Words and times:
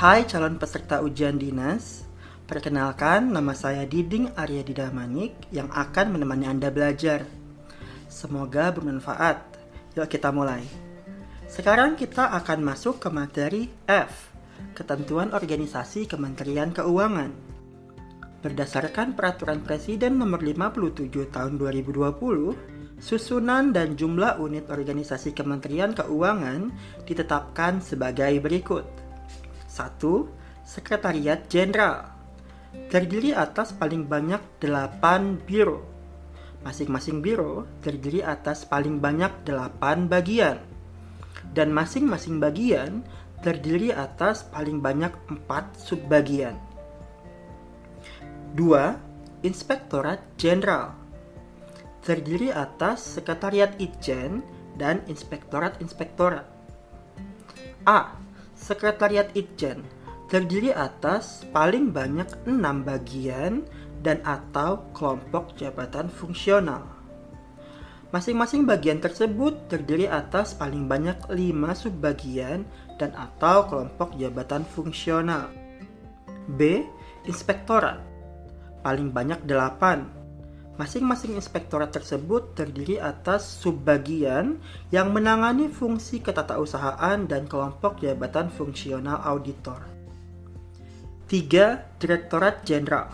Hai 0.00 0.24
calon 0.24 0.56
peserta 0.56 1.04
ujian 1.04 1.36
dinas, 1.36 2.08
perkenalkan 2.48 3.36
nama 3.36 3.52
saya 3.52 3.84
Diding 3.84 4.32
Arya 4.32 4.64
Didamanik 4.64 5.36
yang 5.52 5.68
akan 5.68 6.16
menemani 6.16 6.48
Anda 6.48 6.72
belajar. 6.72 7.28
Semoga 8.08 8.72
bermanfaat. 8.72 9.44
Yuk 10.00 10.08
kita 10.08 10.32
mulai. 10.32 10.64
Sekarang 11.52 12.00
kita 12.00 12.32
akan 12.32 12.64
masuk 12.64 12.96
ke 12.96 13.12
materi 13.12 13.68
F, 13.84 14.32
Ketentuan 14.72 15.36
Organisasi 15.36 16.08
Kementerian 16.08 16.72
Keuangan. 16.72 17.36
Berdasarkan 18.40 19.12
Peraturan 19.12 19.60
Presiden 19.60 20.16
Nomor 20.16 20.40
57 20.40 21.28
Tahun 21.28 21.60
2020, 21.60 22.96
susunan 22.96 23.68
dan 23.68 24.00
jumlah 24.00 24.40
unit 24.40 24.64
organisasi 24.72 25.36
Kementerian 25.36 25.92
Keuangan 25.92 26.72
ditetapkan 27.04 27.84
sebagai 27.84 28.32
berikut. 28.40 29.09
1. 29.70 30.02
Sekretariat 30.66 31.46
Jenderal 31.46 32.10
terdiri 32.90 33.30
atas 33.30 33.70
paling 33.70 34.10
banyak 34.10 34.42
8 34.58 35.46
biro. 35.46 35.86
Masing-masing 36.66 37.22
biro 37.22 37.64
terdiri 37.80 38.20
atas 38.20 38.66
paling 38.66 38.98
banyak 38.98 39.30
8 39.46 40.10
bagian. 40.10 40.58
Dan 41.54 41.70
masing-masing 41.70 42.42
bagian 42.42 43.06
terdiri 43.46 43.94
atas 43.94 44.44
paling 44.50 44.82
banyak 44.82 45.14
4 45.30 45.46
subbagian. 45.78 46.58
2. 48.58 49.46
Inspektorat 49.46 50.20
Jenderal 50.36 51.00
terdiri 52.04 52.48
atas 52.50 53.20
Sekretariat 53.20 53.76
Itjen 53.76 54.40
dan 54.80 55.04
Inspektorat-Inspektorat. 55.06 56.48
A. 57.84 58.16
Sekretariat 58.60 59.32
Itjen 59.32 59.80
terdiri 60.28 60.68
atas 60.68 61.48
paling 61.48 61.88
banyak 61.96 62.28
enam 62.44 62.84
bagian 62.84 63.64
dan 64.04 64.20
atau 64.20 64.84
kelompok 64.92 65.56
jabatan 65.56 66.12
fungsional. 66.12 66.84
Masing-masing 68.12 68.68
bagian 68.68 69.00
tersebut 69.00 69.70
terdiri 69.72 70.04
atas 70.10 70.52
paling 70.52 70.84
banyak 70.84 71.16
lima 71.32 71.72
subbagian 71.72 72.68
dan 73.00 73.16
atau 73.16 73.64
kelompok 73.64 74.12
jabatan 74.20 74.66
fungsional. 74.68 75.48
B. 76.52 76.84
Inspektorat 77.24 78.02
Paling 78.84 79.12
banyak 79.12 79.40
delapan 79.48 80.04
Masing-masing 80.80 81.36
inspektorat 81.36 81.92
tersebut 81.92 82.56
terdiri 82.56 82.96
atas 82.96 83.44
subbagian 83.44 84.56
yang 84.88 85.12
menangani 85.12 85.68
fungsi 85.68 86.24
ketatausahaan 86.24 87.20
dan 87.28 87.44
kelompok 87.44 88.00
jabatan 88.00 88.48
fungsional 88.48 89.20
auditor. 89.28 89.84
3. 91.28 92.00
Direktorat 92.00 92.64
Jenderal 92.64 93.12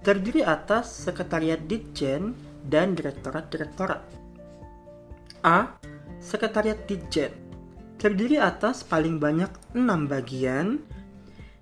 terdiri 0.00 0.40
atas 0.40 0.88
Sekretariat 1.04 1.60
Ditjen 1.60 2.32
dan 2.64 2.96
Direktorat-Direktorat. 2.96 4.00
A. 5.44 5.68
Sekretariat 6.16 6.80
Ditjen 6.88 7.28
terdiri 8.00 8.40
atas 8.40 8.80
paling 8.88 9.20
banyak 9.20 9.52
6 9.76 9.84
bagian 10.08 10.80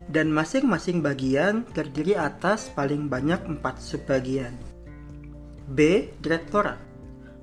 dan 0.06 0.30
masing-masing 0.30 1.02
bagian 1.02 1.66
terdiri 1.74 2.14
atas 2.14 2.70
paling 2.70 3.10
banyak 3.10 3.42
4 3.50 3.58
subbagian. 3.82 4.54
B. 5.70 6.10
Direktorat 6.18 6.82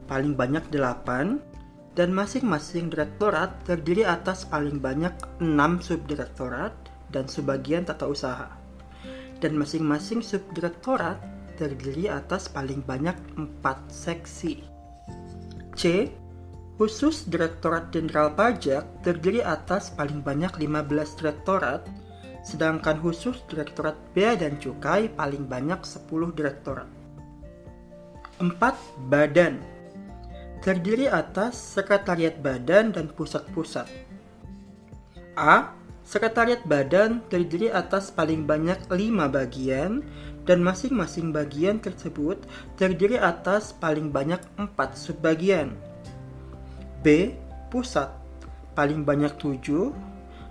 paling 0.07 0.35
banyak 0.35 0.67
8 0.67 1.95
dan 1.95 2.09
masing-masing 2.11 2.91
direktorat 2.91 3.55
terdiri 3.63 4.03
atas 4.03 4.43
paling 4.43 4.83
banyak 4.83 5.15
6 5.39 5.47
subdirektorat 5.79 6.75
dan 7.11 7.23
subbagian 7.31 7.87
tata 7.87 8.03
usaha. 8.03 8.51
Dan 9.39 9.55
masing-masing 9.55 10.19
subdirektorat 10.19 11.23
terdiri 11.55 12.11
atas 12.11 12.51
paling 12.51 12.83
banyak 12.83 13.15
4 13.63 13.87
seksi. 13.87 14.59
C. 15.77 16.11
Khusus 16.75 17.25
Direktorat 17.31 17.89
Jenderal 17.95 18.35
Pajak 18.35 19.07
terdiri 19.07 19.39
atas 19.41 19.89
paling 19.95 20.21
banyak 20.21 20.51
15 20.51 21.17
direktorat 21.17 21.87
sedangkan 22.45 23.01
khusus 23.01 23.39
Direktorat 23.49 23.97
Bea 24.11 24.35
dan 24.35 24.59
Cukai 24.61 25.09
paling 25.09 25.47
banyak 25.49 25.79
10 25.81 26.37
direktorat. 26.37 26.96
4. 28.37 28.53
Badan 29.09 29.57
Terdiri 30.61 31.09
atas 31.09 31.57
Sekretariat 31.57 32.37
Badan 32.37 32.93
dan 32.93 33.09
Pusat-Pusat 33.09 33.89
A. 35.33 35.73
Sekretariat 36.05 36.61
Badan 36.61 37.25
terdiri 37.33 37.73
atas 37.73 38.13
paling 38.13 38.45
banyak 38.45 38.77
5 38.89 38.93
bagian 39.27 40.05
dan 40.45 40.61
masing-masing 40.61 41.33
bagian 41.33 41.81
tersebut 41.81 42.37
terdiri 42.77 43.17
atas 43.17 43.73
paling 43.73 44.13
banyak 44.13 44.39
4 44.55 44.69
subbagian. 44.93 45.73
B. 47.01 47.33
Pusat 47.73 48.13
paling 48.77 49.01
banyak 49.01 49.33
7 49.41 49.89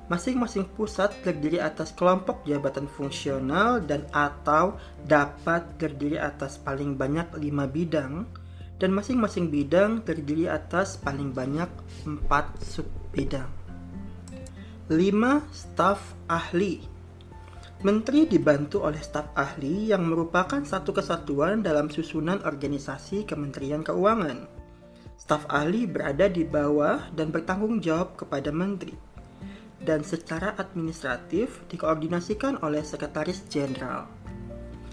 Masing-masing 0.06 0.71
pusat 0.78 1.11
terdiri 1.27 1.59
atas 1.59 1.91
kelompok 1.91 2.47
jabatan 2.47 2.87
fungsional 2.87 3.83
dan 3.83 4.06
atau 4.15 4.78
dapat 5.03 5.67
terdiri 5.83 6.15
atas 6.15 6.62
paling 6.62 6.94
banyak 6.94 7.27
lima 7.43 7.67
bidang 7.67 8.22
dan 8.78 8.95
masing-masing 8.95 9.50
bidang 9.50 10.06
terdiri 10.06 10.47
atas 10.47 10.95
paling 11.03 11.34
banyak 11.34 11.66
empat 12.06 12.47
subbidang. 12.62 13.50
5. 14.87 14.95
Staf 15.50 16.15
ahli 16.31 16.87
Menteri 17.83 18.31
dibantu 18.31 18.87
oleh 18.87 19.03
staf 19.03 19.34
ahli 19.34 19.91
yang 19.91 20.06
merupakan 20.06 20.62
satu 20.62 20.95
kesatuan 20.95 21.66
dalam 21.66 21.91
susunan 21.91 22.47
organisasi 22.47 23.27
Kementerian 23.27 23.83
Keuangan. 23.83 24.47
Staf 25.19 25.50
ahli 25.50 25.91
berada 25.91 26.31
di 26.31 26.47
bawah 26.47 27.11
dan 27.11 27.34
bertanggung 27.34 27.83
jawab 27.83 28.15
kepada 28.15 28.55
menteri 28.55 29.06
dan 29.83 30.01
secara 30.01 30.57
administratif 30.57 31.61
dikoordinasikan 31.69 32.63
oleh 32.65 32.81
Sekretaris 32.81 33.45
Jenderal. 33.51 34.09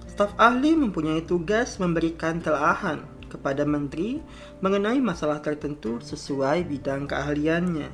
Staf 0.09 0.35
ahli 0.37 0.77
mempunyai 0.77 1.25
tugas 1.25 1.81
memberikan 1.81 2.37
telahan 2.37 3.01
kepada 3.33 3.65
menteri 3.65 4.21
mengenai 4.61 5.01
masalah 5.01 5.41
tertentu 5.41 5.97
sesuai 6.03 6.69
bidang 6.69 7.09
keahliannya. 7.09 7.89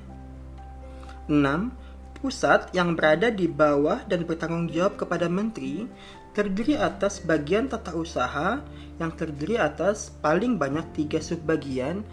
6. 1.32 2.20
Pusat 2.20 2.76
yang 2.76 3.00
berada 3.00 3.32
di 3.32 3.48
bawah 3.48 4.04
dan 4.04 4.28
bertanggung 4.28 4.68
jawab 4.68 5.00
kepada 5.00 5.32
menteri 5.32 5.88
terdiri 6.36 6.76
atas 6.76 7.24
bagian 7.24 7.72
tata 7.72 7.96
usaha 7.96 8.60
yang 9.00 9.16
terdiri 9.16 9.56
atas 9.56 10.12
paling 10.20 10.60
banyak 10.60 10.84
tiga 10.92 11.24
subbagian 11.24 12.04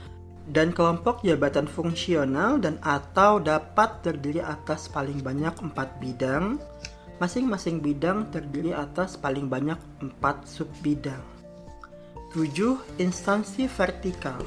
dan 0.50 0.70
kelompok 0.70 1.26
jabatan 1.26 1.66
fungsional 1.66 2.62
dan 2.62 2.78
atau 2.82 3.42
dapat 3.42 4.02
terdiri 4.06 4.38
atas 4.42 4.86
paling 4.86 5.18
banyak 5.22 5.52
empat 5.58 5.98
bidang. 5.98 6.58
Masing-masing 7.16 7.80
bidang 7.80 8.28
terdiri 8.28 8.76
atas 8.76 9.16
paling 9.16 9.48
banyak 9.48 9.80
empat 10.04 10.44
subbidang. 10.44 11.24
7. 12.36 13.00
Instansi 13.00 13.64
vertikal 13.64 14.44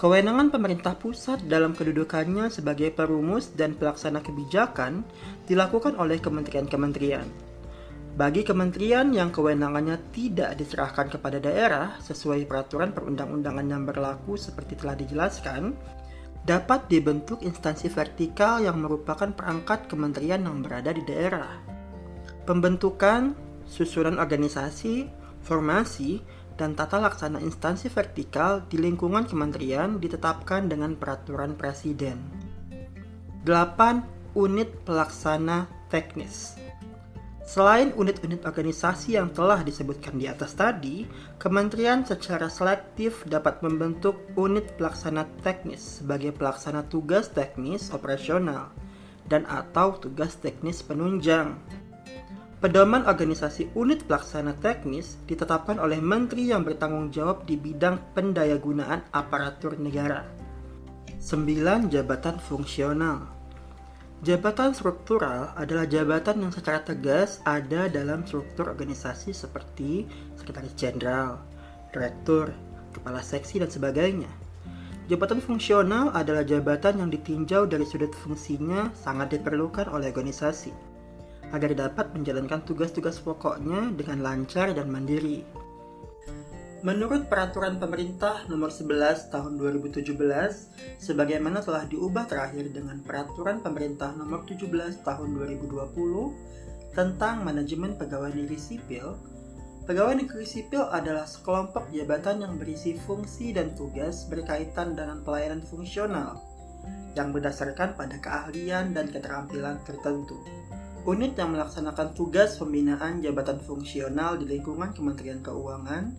Kewenangan 0.00 0.48
pemerintah 0.48 0.96
pusat 0.96 1.44
dalam 1.46 1.76
kedudukannya 1.76 2.48
sebagai 2.48 2.90
perumus 2.90 3.52
dan 3.52 3.76
pelaksana 3.76 4.24
kebijakan 4.24 5.04
dilakukan 5.44 5.94
oleh 6.00 6.18
kementerian-kementerian. 6.18 7.51
Bagi 8.12 8.44
kementerian 8.44 9.08
yang 9.08 9.32
kewenangannya 9.32 9.96
tidak 10.12 10.60
diserahkan 10.60 11.08
kepada 11.08 11.40
daerah 11.40 11.96
sesuai 12.04 12.44
peraturan 12.44 12.92
perundang-undangan 12.92 13.64
yang 13.64 13.88
berlaku 13.88 14.36
seperti 14.36 14.76
telah 14.76 14.92
dijelaskan, 15.00 15.72
dapat 16.44 16.92
dibentuk 16.92 17.40
instansi 17.40 17.88
vertikal 17.88 18.60
yang 18.60 18.84
merupakan 18.84 19.32
perangkat 19.32 19.88
kementerian 19.88 20.44
yang 20.44 20.60
berada 20.60 20.92
di 20.92 21.00
daerah. 21.08 21.56
Pembentukan, 22.44 23.32
susunan 23.64 24.20
organisasi, 24.20 25.08
formasi, 25.40 26.20
dan 26.60 26.76
tata 26.76 27.00
laksana 27.00 27.40
instansi 27.40 27.88
vertikal 27.88 28.60
di 28.68 28.76
lingkungan 28.76 29.24
kementerian 29.24 29.96
ditetapkan 29.96 30.68
dengan 30.68 31.00
peraturan 31.00 31.56
presiden. 31.56 32.20
8. 33.48 34.36
Unit 34.36 34.68
pelaksana 34.84 35.64
teknis 35.88 36.61
Selain 37.42 37.90
unit-unit 37.98 38.46
organisasi 38.46 39.18
yang 39.18 39.34
telah 39.34 39.66
disebutkan 39.66 40.14
di 40.14 40.30
atas 40.30 40.54
tadi, 40.54 41.10
kementerian 41.42 42.06
secara 42.06 42.46
selektif 42.46 43.26
dapat 43.26 43.58
membentuk 43.66 44.14
unit 44.38 44.78
pelaksana 44.78 45.26
teknis 45.42 45.98
sebagai 45.98 46.30
pelaksana 46.30 46.86
tugas 46.86 47.34
teknis 47.34 47.90
operasional 47.90 48.70
dan 49.26 49.42
atau 49.50 49.98
tugas 49.98 50.38
teknis 50.38 50.86
penunjang. 50.86 51.58
Pedoman 52.62 53.10
organisasi 53.10 53.74
unit 53.74 54.06
pelaksana 54.06 54.54
teknis 54.62 55.18
ditetapkan 55.26 55.82
oleh 55.82 55.98
menteri 55.98 56.54
yang 56.54 56.62
bertanggung 56.62 57.10
jawab 57.10 57.42
di 57.42 57.58
bidang 57.58 57.98
pendayagunaan 58.14 59.02
aparatur 59.10 59.74
negara. 59.82 60.22
9. 61.18 61.90
Jabatan 61.90 62.38
fungsional 62.38 63.41
Jabatan 64.22 64.70
struktural 64.70 65.50
adalah 65.58 65.82
jabatan 65.82 66.46
yang 66.46 66.54
secara 66.54 66.78
tegas 66.86 67.42
ada 67.42 67.90
dalam 67.90 68.22
struktur 68.22 68.70
organisasi 68.70 69.34
seperti 69.34 70.06
sekretaris 70.38 70.78
jenderal, 70.78 71.42
direktur, 71.90 72.54
kepala 72.94 73.18
seksi, 73.18 73.58
dan 73.58 73.66
sebagainya. 73.66 74.30
Jabatan 75.10 75.42
fungsional 75.42 76.14
adalah 76.14 76.46
jabatan 76.46 77.02
yang 77.02 77.10
ditinjau 77.10 77.66
dari 77.66 77.82
sudut 77.82 78.14
fungsinya 78.22 78.94
sangat 78.94 79.34
diperlukan 79.34 79.90
oleh 79.90 80.14
organisasi 80.14 80.70
agar 81.50 81.74
dapat 81.74 82.14
menjalankan 82.14 82.62
tugas-tugas 82.62 83.18
pokoknya 83.18 83.90
dengan 83.98 84.22
lancar 84.22 84.70
dan 84.70 84.86
mandiri. 84.86 85.42
Menurut 86.82 87.30
peraturan 87.30 87.78
pemerintah 87.78 88.42
nomor 88.50 88.74
11 88.74 89.30
tahun 89.30 89.54
2017, 89.54 90.18
sebagaimana 90.98 91.62
telah 91.62 91.86
diubah 91.86 92.26
terakhir 92.26 92.74
dengan 92.74 92.98
peraturan 93.06 93.62
pemerintah 93.62 94.10
nomor 94.18 94.42
17 94.50 94.66
tahun 95.06 95.28
2020 95.62 95.70
tentang 96.90 97.46
manajemen 97.46 97.94
pegawai 97.94 98.34
negeri 98.34 98.58
sipil, 98.58 99.14
pegawai 99.86 100.26
negeri 100.26 100.42
sipil 100.42 100.82
adalah 100.90 101.22
sekelompok 101.22 101.86
jabatan 101.94 102.42
yang 102.42 102.58
berisi 102.58 102.98
fungsi 102.98 103.54
dan 103.54 103.78
tugas 103.78 104.26
berkaitan 104.26 104.98
dengan 104.98 105.22
pelayanan 105.22 105.62
fungsional 105.62 106.42
yang 107.14 107.30
berdasarkan 107.30 107.94
pada 107.94 108.18
keahlian 108.18 108.90
dan 108.90 109.06
keterampilan 109.06 109.78
tertentu. 109.86 110.34
Unit 111.06 111.38
yang 111.38 111.54
melaksanakan 111.54 112.10
tugas 112.18 112.58
pembinaan 112.58 113.22
jabatan 113.22 113.62
fungsional 113.62 114.34
di 114.34 114.50
lingkungan 114.50 114.90
Kementerian 114.90 115.38
Keuangan 115.46 116.10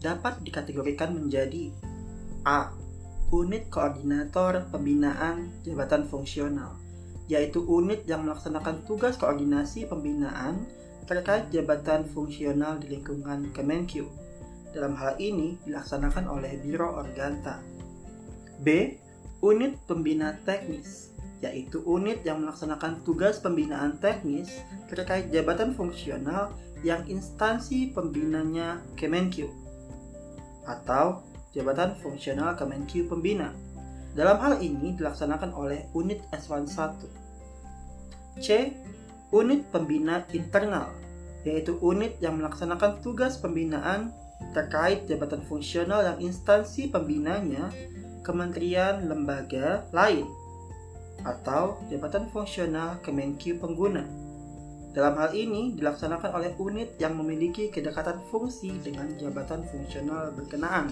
dapat 0.00 0.40
dikategorikan 0.40 1.12
menjadi 1.12 1.70
A. 2.48 2.72
Unit 3.30 3.70
Koordinator 3.70 4.66
Pembinaan 4.74 5.54
Jabatan 5.62 6.02
Fungsional, 6.08 6.74
yaitu 7.30 7.62
unit 7.62 8.02
yang 8.10 8.26
melaksanakan 8.26 8.82
tugas 8.88 9.14
koordinasi 9.20 9.86
pembinaan 9.86 10.66
terkait 11.06 11.46
jabatan 11.54 12.02
fungsional 12.10 12.82
di 12.82 12.98
lingkungan 12.98 13.54
Kemenkyu. 13.54 14.10
Dalam 14.74 14.98
hal 14.98 15.14
ini 15.22 15.62
dilaksanakan 15.62 16.26
oleh 16.26 16.58
Biro 16.58 16.90
Organta. 16.90 17.62
B. 18.62 18.98
Unit 19.46 19.78
Pembina 19.86 20.34
Teknis, 20.42 21.14
yaitu 21.38 21.80
unit 21.86 22.20
yang 22.26 22.42
melaksanakan 22.44 23.00
tugas 23.06 23.40
pembinaan 23.40 23.96
teknis 24.02 24.52
terkait 24.90 25.32
jabatan 25.32 25.72
fungsional 25.72 26.52
yang 26.84 27.06
instansi 27.08 27.94
pembinanya 27.94 28.84
Kemenkyu 28.98 29.59
atau 30.70 31.26
jabatan 31.50 31.98
fungsional 31.98 32.54
Kemenkyu 32.54 33.10
Pembina. 33.10 33.50
Dalam 34.14 34.38
hal 34.38 34.62
ini 34.62 34.94
dilaksanakan 34.94 35.50
oleh 35.54 35.90
unit 35.94 36.22
S11. 36.30 37.06
C. 38.38 38.74
Unit 39.30 39.62
Pembina 39.70 40.26
Internal, 40.34 40.90
yaitu 41.46 41.78
unit 41.82 42.18
yang 42.18 42.38
melaksanakan 42.38 42.98
tugas 43.02 43.38
pembinaan 43.38 44.10
terkait 44.50 45.06
jabatan 45.06 45.42
fungsional 45.46 46.02
yang 46.02 46.18
instansi 46.18 46.90
pembinanya 46.90 47.70
kementerian 48.26 49.06
lembaga 49.06 49.86
lain 49.94 50.26
atau 51.22 51.78
jabatan 51.92 52.26
fungsional 52.32 52.98
Kemenkyu 53.04 53.60
Pengguna. 53.60 54.19
Dalam 54.90 55.14
hal 55.22 55.30
ini 55.38 55.78
dilaksanakan 55.78 56.34
oleh 56.34 56.50
unit 56.58 56.98
yang 56.98 57.14
memiliki 57.14 57.70
kedekatan 57.70 58.18
fungsi 58.26 58.74
dengan 58.82 59.06
jabatan 59.14 59.62
fungsional 59.62 60.34
berkenaan. 60.34 60.90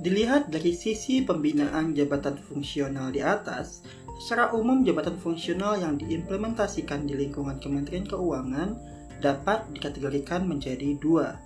Dilihat 0.00 0.48
dari 0.48 0.72
sisi 0.72 1.20
pembinaan 1.26 1.92
jabatan 1.92 2.40
fungsional 2.40 3.12
di 3.12 3.20
atas, 3.20 3.84
secara 4.24 4.54
umum 4.56 4.80
jabatan 4.80 5.20
fungsional 5.20 5.76
yang 5.76 6.00
diimplementasikan 6.00 7.04
di 7.04 7.18
lingkungan 7.18 7.60
Kementerian 7.60 8.08
Keuangan 8.08 8.78
dapat 9.20 9.66
dikategorikan 9.76 10.48
menjadi 10.48 10.96
dua, 10.96 11.36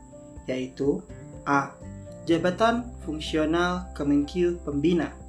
yaitu 0.47 1.03
A. 1.49 1.75
Jabatan 2.23 2.95
fungsional 3.03 3.91
Kemenkyu 3.99 4.63
Pembina 4.63 5.23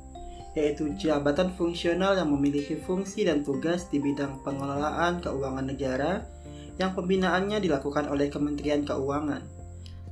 yaitu 0.53 0.93
jabatan 0.93 1.49
fungsional 1.57 2.13
yang 2.13 2.29
memiliki 2.29 2.77
fungsi 2.77 3.25
dan 3.25 3.41
tugas 3.41 3.89
di 3.89 3.97
bidang 3.97 4.45
pengelolaan 4.45 5.17
keuangan 5.17 5.65
negara 5.65 6.21
yang 6.81 6.97
pembinaannya 6.97 7.61
dilakukan 7.61 8.09
oleh 8.09 8.29
Kementerian 8.29 8.81
Keuangan. 8.81 9.43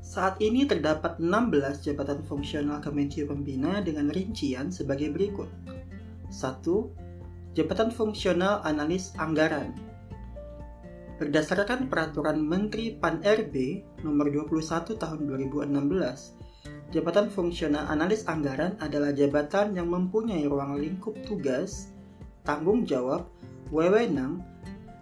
Saat 0.01 0.43
ini 0.43 0.67
terdapat 0.67 1.21
16 1.21 1.87
jabatan 1.87 2.19
fungsional 2.27 2.83
Kemenkyu 2.83 3.31
Pembina 3.31 3.79
dengan 3.79 4.11
rincian 4.11 4.67
sebagai 4.67 5.13
berikut. 5.13 5.47
1. 6.31 6.63
Jabatan 7.51 7.91
Fungsional 7.91 8.63
Analis 8.63 9.11
Anggaran 9.19 9.75
Berdasarkan 11.19 11.91
Peraturan 11.91 12.39
Menteri 12.39 12.95
PAN-RB 12.95 13.83
Nomor 14.07 14.31
21 14.31 14.95
Tahun 14.95 15.19
2016, 15.27 16.95
Jabatan 16.95 17.27
Fungsional 17.27 17.91
Analis 17.91 18.23
Anggaran 18.25 18.79
adalah 18.79 19.11
jabatan 19.11 19.75
yang 19.75 19.91
mempunyai 19.91 20.47
ruang 20.47 20.79
lingkup 20.79 21.13
tugas, 21.27 21.91
tanggung 22.47 22.87
jawab, 22.87 23.29
wewenang, 23.69 24.43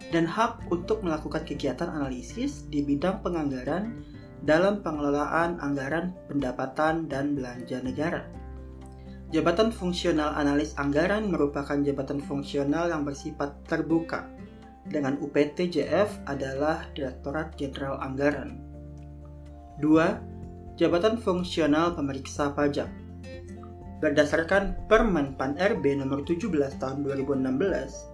dan 0.08 0.24
hak 0.24 0.64
untuk 0.72 1.04
melakukan 1.04 1.44
kegiatan 1.44 1.92
analisis 1.92 2.64
di 2.72 2.80
bidang 2.80 3.20
penganggaran 3.20 4.00
dalam 4.40 4.80
pengelolaan 4.80 5.60
anggaran 5.60 6.16
pendapatan 6.26 7.04
dan 7.12 7.36
belanja 7.36 7.84
negara. 7.84 8.24
Jabatan 9.30 9.70
fungsional 9.70 10.34
analis 10.34 10.74
anggaran 10.74 11.30
merupakan 11.30 11.78
jabatan 11.78 12.18
fungsional 12.18 12.90
yang 12.90 13.06
bersifat 13.06 13.54
terbuka, 13.70 14.26
dengan 14.90 15.14
UPTJF 15.22 16.26
adalah 16.26 16.88
Direktorat 16.98 17.54
Jenderal 17.54 18.02
Anggaran. 18.02 18.58
2. 19.78 20.76
Jabatan 20.80 21.20
fungsional 21.20 21.94
pemeriksa 21.94 22.50
pajak 22.56 22.88
Berdasarkan 24.00 24.88
Permen 24.88 25.36
PAN 25.36 25.60
RB 25.60 26.00
nomor 26.00 26.24
17 26.24 26.48
tahun 26.80 27.04
2016, 27.04 28.09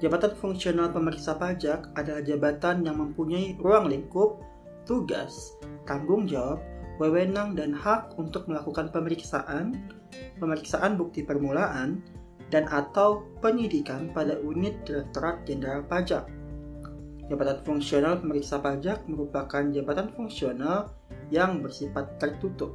Jabatan 0.00 0.32
fungsional 0.32 0.96
pemeriksa 0.96 1.36
pajak 1.36 1.92
adalah 1.92 2.24
jabatan 2.24 2.88
yang 2.88 2.96
mempunyai 2.96 3.52
ruang 3.60 3.92
lingkup, 3.92 4.40
tugas, 4.88 5.60
tanggung 5.84 6.24
jawab, 6.24 6.56
wewenang 6.96 7.52
dan 7.52 7.76
hak 7.76 8.16
untuk 8.16 8.48
melakukan 8.48 8.88
pemeriksaan, 8.88 9.76
pemeriksaan 10.40 10.96
bukti 10.96 11.20
permulaan, 11.20 12.00
dan 12.48 12.64
atau 12.72 13.28
penyidikan 13.44 14.08
pada 14.16 14.40
unit 14.40 14.72
Direktorat 14.88 15.44
Jenderal 15.44 15.84
Pajak. 15.84 16.24
Jabatan 17.28 17.60
fungsional 17.62 18.18
pemeriksa 18.24 18.58
pajak 18.58 19.06
merupakan 19.06 19.62
jabatan 19.70 20.10
fungsional 20.16 20.90
yang 21.28 21.60
bersifat 21.60 22.16
tertutup. 22.18 22.74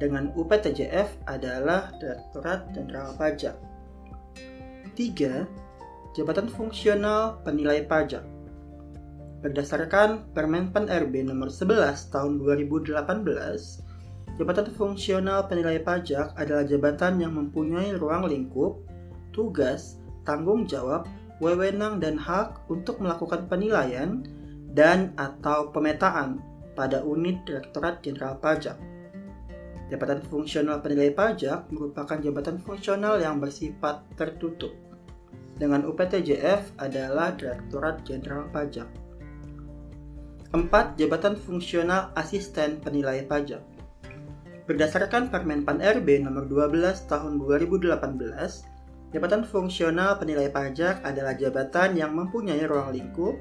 Dengan 0.00 0.32
UPTJF 0.34 1.28
adalah 1.28 1.92
Direktorat 2.00 2.72
Jenderal 2.74 3.14
Pajak. 3.14 3.54
3 4.96 5.67
Jabatan 6.16 6.48
Fungsional 6.48 7.44
Penilai 7.44 7.84
Pajak 7.84 8.24
Berdasarkan 9.44 10.32
Permenpan 10.32 10.88
RB 10.88 11.20
nomor 11.20 11.52
11 11.52 12.08
tahun 12.08 12.40
2018, 12.40 12.96
Jabatan 14.40 14.66
Fungsional 14.72 15.44
Penilai 15.52 15.78
Pajak 15.84 16.32
adalah 16.34 16.64
jabatan 16.64 17.20
yang 17.20 17.36
mempunyai 17.36 17.92
ruang 17.94 18.24
lingkup, 18.24 18.80
tugas, 19.36 20.00
tanggung 20.24 20.64
jawab, 20.64 21.04
wewenang 21.44 22.00
dan 22.00 22.16
hak 22.16 22.66
untuk 22.72 23.04
melakukan 23.04 23.44
penilaian 23.46 24.24
dan 24.72 25.12
atau 25.20 25.68
pemetaan 25.70 26.40
pada 26.72 27.04
unit 27.04 27.44
Direktorat 27.44 28.00
Jenderal 28.00 28.40
Pajak. 28.40 28.80
Jabatan 29.92 30.24
Fungsional 30.24 30.80
Penilai 30.80 31.12
Pajak 31.12 31.68
merupakan 31.68 32.16
jabatan 32.16 32.58
fungsional 32.58 33.20
yang 33.20 33.38
bersifat 33.38 34.02
tertutup 34.16 34.87
dengan 35.58 35.84
UPTJF 35.84 36.78
adalah 36.78 37.34
Direktorat 37.34 38.06
Jenderal 38.06 38.46
Pajak. 38.54 38.88
4. 40.54 40.96
Jabatan 40.96 41.36
Fungsional 41.36 42.08
Asisten 42.16 42.80
Penilai 42.80 43.20
Pajak 43.28 43.60
Berdasarkan 44.68 45.32
Permen 45.32 45.64
Pan 45.64 45.80
RB 45.80 46.20
nomor 46.20 46.44
12 46.44 47.08
tahun 47.08 47.40
2018, 47.40 47.88
jabatan 49.16 49.40
fungsional 49.40 50.20
penilai 50.20 50.52
pajak 50.52 51.00
adalah 51.08 51.32
jabatan 51.32 51.96
yang 51.96 52.12
mempunyai 52.12 52.68
ruang 52.68 52.92
lingkup, 52.92 53.40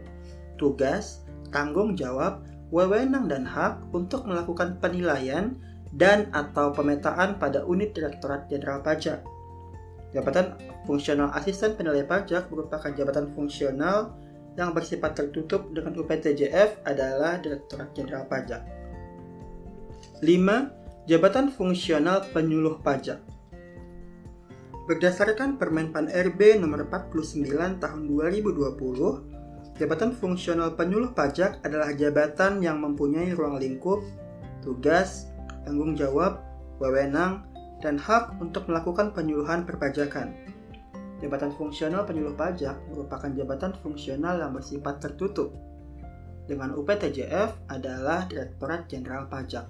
tugas, 0.55 1.27
tanggung 1.51 1.99
jawab, 1.99 2.47
wewenang 2.71 3.27
dan 3.27 3.43
hak 3.43 3.75
untuk 3.91 4.23
melakukan 4.23 4.79
penilaian 4.79 5.51
dan 5.91 6.31
atau 6.31 6.71
pemetaan 6.71 7.35
pada 7.35 7.59
unit 7.67 7.91
Direktorat 7.91 8.47
Jenderal 8.47 8.79
Pajak 8.79 9.19
Jabatan 10.17 10.57
fungsional 10.89 11.29
asisten 11.37 11.77
penilai 11.77 12.01
pajak 12.01 12.49
merupakan 12.49 12.89
jabatan 12.89 13.29
fungsional 13.37 14.17
yang 14.57 14.73
bersifat 14.73 15.13
tertutup 15.13 15.69
dengan 15.69 15.93
UPTJF 15.93 16.81
adalah 16.89 17.37
Direktorat 17.37 17.93
Jenderal 17.93 18.25
Pajak. 18.25 18.65
5. 20.25 21.05
Jabatan 21.05 21.53
fungsional 21.53 22.25
penyuluh 22.33 22.81
pajak 22.81 23.21
Berdasarkan 24.89 25.59
Permenpan 25.59 26.07
RB 26.09 26.63
nomor 26.63 26.87
49 26.87 27.79
tahun 27.83 28.01
2020, 28.07 29.77
jabatan 29.77 30.15
fungsional 30.15 30.79
penyuluh 30.79 31.11
pajak 31.11 31.59
adalah 31.61 31.91
jabatan 31.91 32.63
yang 32.63 32.79
mempunyai 32.79 33.35
ruang 33.35 33.59
lingkup, 33.59 33.99
tugas, 34.63 35.27
tanggung 35.67 35.91
jawab, 35.93 36.39
wewenang, 36.79 37.46
dan 37.81 38.01
hak 38.01 38.33
untuk 38.41 38.65
melakukan 38.65 39.13
penyuluhan 39.13 39.65
perpajakan. 39.65 40.33
Jabatan 41.17 41.49
fungsional 41.57 42.05
penyuluh 42.05 42.37
pajak 42.37 42.77
merupakan 42.93 43.29
jabatan 43.33 43.73
fungsional 43.81 44.37
yang 44.37 44.53
bersifat 44.53 45.01
tertutup. 45.01 45.49
Dengan 46.45 46.77
UPTJF 46.77 47.67
adalah 47.67 48.29
Direktorat 48.29 48.87
Jenderal 48.87 49.27
Pajak. 49.27 49.67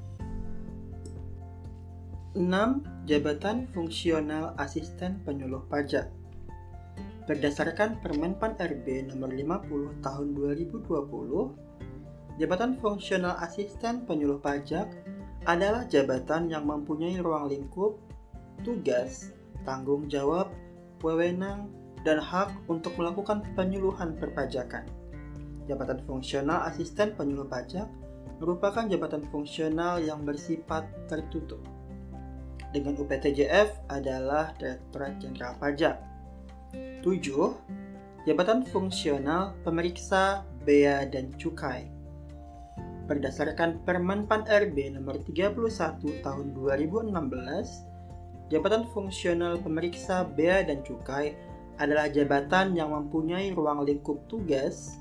6. 2.37 2.45
Jabatan 3.09 3.65
Fungsional 3.73 4.53
Asisten 4.61 5.17
Penyuluh 5.25 5.65
Pajak 5.65 6.05
Berdasarkan 7.27 7.99
Permenpan 7.99 8.55
RB 8.55 9.11
nomor 9.11 9.35
50 9.35 9.99
tahun 9.99 10.27
2020, 10.31 10.79
Jabatan 12.39 12.79
Fungsional 12.79 13.35
Asisten 13.43 14.07
Penyuluh 14.07 14.39
Pajak 14.39 14.87
adalah 15.47 15.87
jabatan 15.87 16.51
yang 16.51 16.67
mempunyai 16.67 17.23
ruang 17.23 17.47
lingkup, 17.47 17.95
tugas, 18.67 19.31
tanggung 19.63 20.11
jawab, 20.11 20.51
wewenang, 20.99 21.71
dan 22.03 22.19
hak 22.19 22.51
untuk 22.67 22.91
melakukan 22.99 23.47
penyuluhan 23.55 24.19
perpajakan. 24.19 24.83
Jabatan 25.71 26.03
Fungsional 26.03 26.67
Asisten 26.67 27.15
Penyuluh 27.15 27.47
Pajak 27.47 27.87
merupakan 28.43 28.83
jabatan 28.87 29.23
fungsional 29.31 30.03
yang 30.03 30.23
bersifat 30.27 30.87
tertutup 31.07 31.59
dengan 32.75 32.99
UPTJF 32.99 33.87
adalah 33.87 34.51
Direktorat 34.59 35.17
Jenderal 35.19 35.55
Pajak. 35.59 35.95
7. 37.01 37.07
Jabatan 38.27 38.67
Fungsional 38.67 39.55
Pemeriksa 39.63 40.43
Bea 40.67 41.07
dan 41.07 41.31
Cukai 41.39 41.96
Berdasarkan 43.07 43.87
Permenpan 43.87 44.43
RB 44.43 44.91
nomor 44.91 45.23
31 45.23 46.27
tahun 46.27 46.51
2016, 46.51 48.51
Jabatan 48.51 48.83
Fungsional 48.91 49.63
Pemeriksa 49.63 50.27
Bea 50.27 50.67
dan 50.67 50.83
Cukai 50.83 51.31
adalah 51.79 52.11
jabatan 52.11 52.75
yang 52.75 52.91
mempunyai 52.91 53.55
ruang 53.55 53.87
lingkup 53.87 54.27
tugas, 54.27 54.99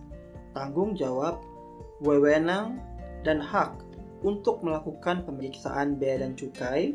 tanggung 0.55 0.95
jawab, 0.95 1.43
wewenang, 1.99 2.79
dan 3.27 3.43
hak 3.43 3.75
untuk 4.23 4.63
melakukan 4.63 5.27
pemeriksaan 5.27 5.99
bea 5.99 6.23
dan 6.23 6.39
cukai, 6.39 6.95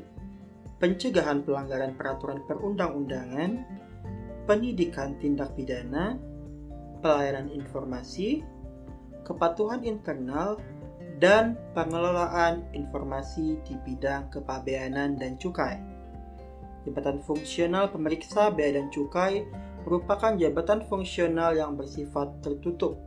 pencegahan 0.80 1.44
pelanggaran 1.44 1.92
peraturan 1.94 2.40
perundang-undangan, 2.48 3.68
penyidikan 4.48 5.20
tindak 5.20 5.52
pidana, 5.60 6.16
pelayanan 7.04 7.52
informasi, 7.52 8.48
kepatuhan 9.26 9.86
internal, 9.86 10.58
dan 11.22 11.54
pengelolaan 11.78 12.66
informasi 12.74 13.62
di 13.62 13.78
bidang 13.86 14.34
kepabeanan 14.34 15.22
dan 15.22 15.38
cukai. 15.38 15.78
Jabatan 16.82 17.22
fungsional 17.22 17.94
pemeriksa 17.94 18.50
bea 18.50 18.74
dan 18.74 18.90
cukai 18.90 19.46
merupakan 19.86 20.34
jabatan 20.34 20.82
fungsional 20.90 21.54
yang 21.54 21.78
bersifat 21.78 22.42
tertutup. 22.42 22.98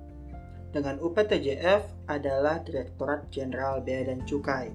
Dengan 0.71 1.03
UPTJF 1.03 2.07
adalah 2.07 2.63
Direktorat 2.63 3.31
Jenderal 3.31 3.79
Bea 3.83 4.07
dan 4.07 4.27
Cukai. 4.27 4.75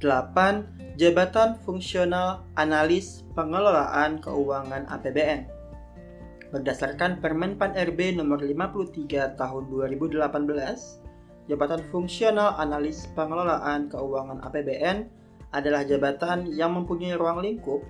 8. 0.00 1.00
Jabatan 1.00 1.56
Fungsional 1.64 2.44
Analis 2.60 3.24
Pengelolaan 3.32 4.20
Keuangan 4.20 4.84
APBN 4.92 5.48
Berdasarkan 6.52 7.24
Permenpan 7.24 7.72
RB 7.72 8.14
nomor 8.14 8.44
53 8.44 9.40
tahun 9.40 9.62
2018, 9.72 11.03
Jabatan 11.44 11.84
Fungsional 11.92 12.56
Analis 12.56 13.04
Pengelolaan 13.12 13.92
Keuangan 13.92 14.40
APBN 14.48 15.04
adalah 15.52 15.84
jabatan 15.84 16.48
yang 16.48 16.72
mempunyai 16.72 17.20
ruang 17.20 17.44
lingkup, 17.44 17.84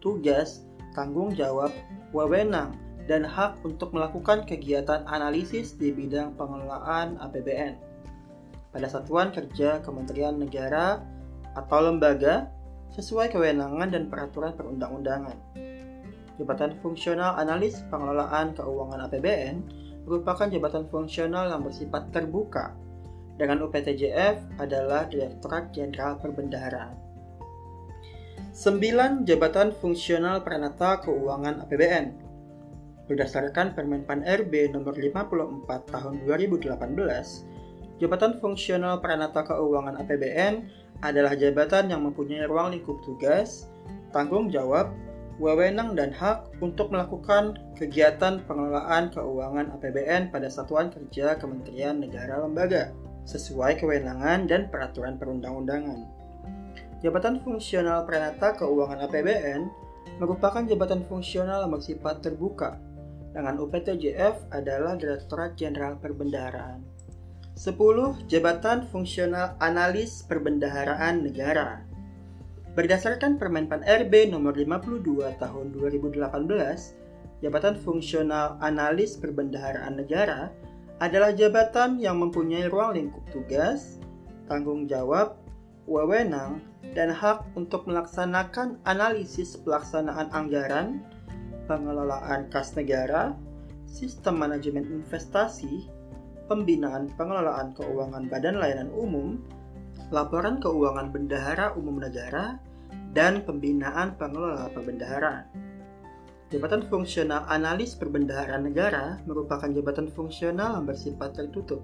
tugas, 0.00 0.64
tanggung 0.96 1.36
jawab, 1.36 1.68
wewenang, 2.16 2.72
dan 3.04 3.20
hak 3.20 3.60
untuk 3.68 3.92
melakukan 3.92 4.48
kegiatan 4.48 5.04
analisis 5.12 5.76
di 5.76 5.92
bidang 5.92 6.40
pengelolaan 6.40 7.20
APBN 7.20 7.76
pada 8.72 8.88
Satuan 8.88 9.28
Kerja 9.28 9.84
Kementerian 9.84 10.40
Negara 10.40 11.04
atau 11.52 11.78
lembaga 11.84 12.48
sesuai 12.96 13.28
kewenangan 13.28 13.92
dan 13.92 14.08
peraturan 14.08 14.56
perundang-undangan. 14.56 15.36
Jabatan 16.40 16.80
Fungsional 16.80 17.36
Analis 17.36 17.76
Pengelolaan 17.92 18.56
Keuangan 18.56 19.04
APBN 19.04 19.54
merupakan 20.08 20.48
jabatan 20.48 20.88
fungsional 20.88 21.52
yang 21.52 21.60
bersifat 21.60 22.08
terbuka 22.08 22.85
dengan 23.36 23.64
UPTJF 23.64 24.60
adalah 24.60 25.08
Direktorat 25.08 25.72
Jenderal 25.72 26.16
Perbendaharaan. 26.20 26.96
9. 28.56 29.28
Jabatan 29.28 29.68
Fungsional 29.76 30.40
Peranata 30.40 31.04
Keuangan 31.04 31.68
APBN 31.68 32.16
Berdasarkan 33.06 33.76
Permenpan 33.76 34.24
RB 34.24 34.72
nomor 34.72 34.96
54 34.96 35.92
tahun 35.94 36.24
2018, 36.26 38.02
Jabatan 38.02 38.32
Fungsional 38.42 38.98
Peranata 38.98 39.46
Keuangan 39.46 40.00
APBN 40.02 40.54
adalah 41.04 41.38
jabatan 41.38 41.92
yang 41.92 42.02
mempunyai 42.02 42.48
ruang 42.48 42.74
lingkup 42.74 42.98
tugas, 43.06 43.70
tanggung 44.10 44.50
jawab, 44.50 44.90
wewenang 45.36 45.92
dan 45.92 46.10
hak 46.10 46.48
untuk 46.64 46.88
melakukan 46.88 47.60
kegiatan 47.76 48.40
pengelolaan 48.48 49.12
keuangan 49.12 49.68
APBN 49.76 50.32
pada 50.32 50.48
satuan 50.48 50.88
kerja 50.88 51.36
Kementerian 51.36 52.00
Negara 52.00 52.40
Lembaga 52.40 52.90
sesuai 53.26 53.82
kewenangan 53.82 54.46
dan 54.46 54.70
peraturan 54.70 55.18
perundang-undangan. 55.18 56.06
Jabatan 57.04 57.42
fungsional 57.44 58.06
Pranata 58.08 58.56
Keuangan 58.56 59.04
APBN 59.04 59.68
merupakan 60.16 60.64
jabatan 60.64 61.04
fungsional 61.04 61.68
bersifat 61.68 62.24
terbuka 62.24 62.80
dengan 63.36 63.60
UPTJF 63.60 64.48
adalah 64.48 64.96
Direktorat 64.96 65.60
Jenderal 65.60 66.00
Perbendaharaan. 66.00 66.80
10. 67.56 68.28
Jabatan 68.28 68.84
Fungsional 68.88 69.56
Analis 69.64 70.20
Perbendaharaan 70.28 71.24
Negara 71.24 71.80
Berdasarkan 72.76 73.40
Permenpan 73.40 73.80
RB 73.80 74.28
nomor 74.28 74.52
52 74.52 75.40
tahun 75.40 75.72
2018, 75.72 76.20
Jabatan 77.40 77.80
Fungsional 77.80 78.60
Analis 78.60 79.16
Perbendaharaan 79.16 79.96
Negara 79.96 80.52
adalah 80.96 81.32
jabatan 81.36 82.00
yang 82.00 82.16
mempunyai 82.16 82.72
ruang 82.72 82.96
lingkup 82.96 83.24
tugas, 83.28 84.00
tanggung 84.48 84.88
jawab, 84.88 85.36
wewenang, 85.84 86.64
dan 86.96 87.12
hak 87.12 87.44
untuk 87.52 87.84
melaksanakan 87.84 88.80
analisis 88.88 89.60
pelaksanaan 89.60 90.32
anggaran, 90.32 91.04
pengelolaan 91.68 92.48
kas 92.48 92.72
negara, 92.72 93.36
sistem 93.84 94.40
manajemen 94.40 94.88
investasi, 94.88 95.84
pembinaan 96.48 97.12
pengelolaan 97.14 97.76
keuangan 97.76 98.24
Badan 98.32 98.56
Layanan 98.56 98.90
Umum, 98.94 99.42
laporan 100.08 100.62
keuangan 100.62 101.10
bendahara 101.10 101.74
umum 101.74 101.98
negara, 102.00 102.56
dan 103.12 103.42
pembinaan 103.44 104.14
pengelola 104.20 104.68
perbendaharaan. 104.72 105.65
Jabatan 106.46 106.86
fungsional 106.86 107.42
analis 107.50 107.98
perbendaharaan 107.98 108.70
negara 108.70 109.18
merupakan 109.26 109.66
jabatan 109.66 110.06
fungsional 110.06 110.78
yang 110.78 110.86
bersifat 110.86 111.34
tertutup. 111.34 111.82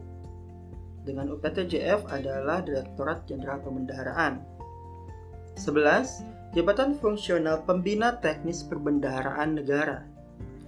Dengan 1.03 1.35
UPTJF 1.35 2.07
adalah 2.07 2.63
Direktorat 2.63 3.27
Jenderal 3.27 3.59
Perbendaharaan. 3.59 4.39
11. 5.59 6.55
Jabatan 6.55 6.95
fungsional 6.95 7.67
pembina 7.67 8.23
teknis 8.23 8.63
perbendaharaan 8.63 9.57
negara 9.59 10.13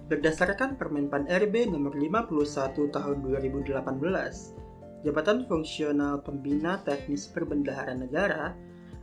Berdasarkan 0.05 0.77
Permenpan 0.77 1.25
RB 1.25 1.65
nomor 1.65 1.97
51 1.97 2.93
tahun 2.93 3.25
2018, 3.25 5.01
jabatan 5.01 5.49
fungsional 5.49 6.21
pembina 6.21 6.77
teknis 6.85 7.25
perbendaharaan 7.25 8.05
negara 8.05 8.53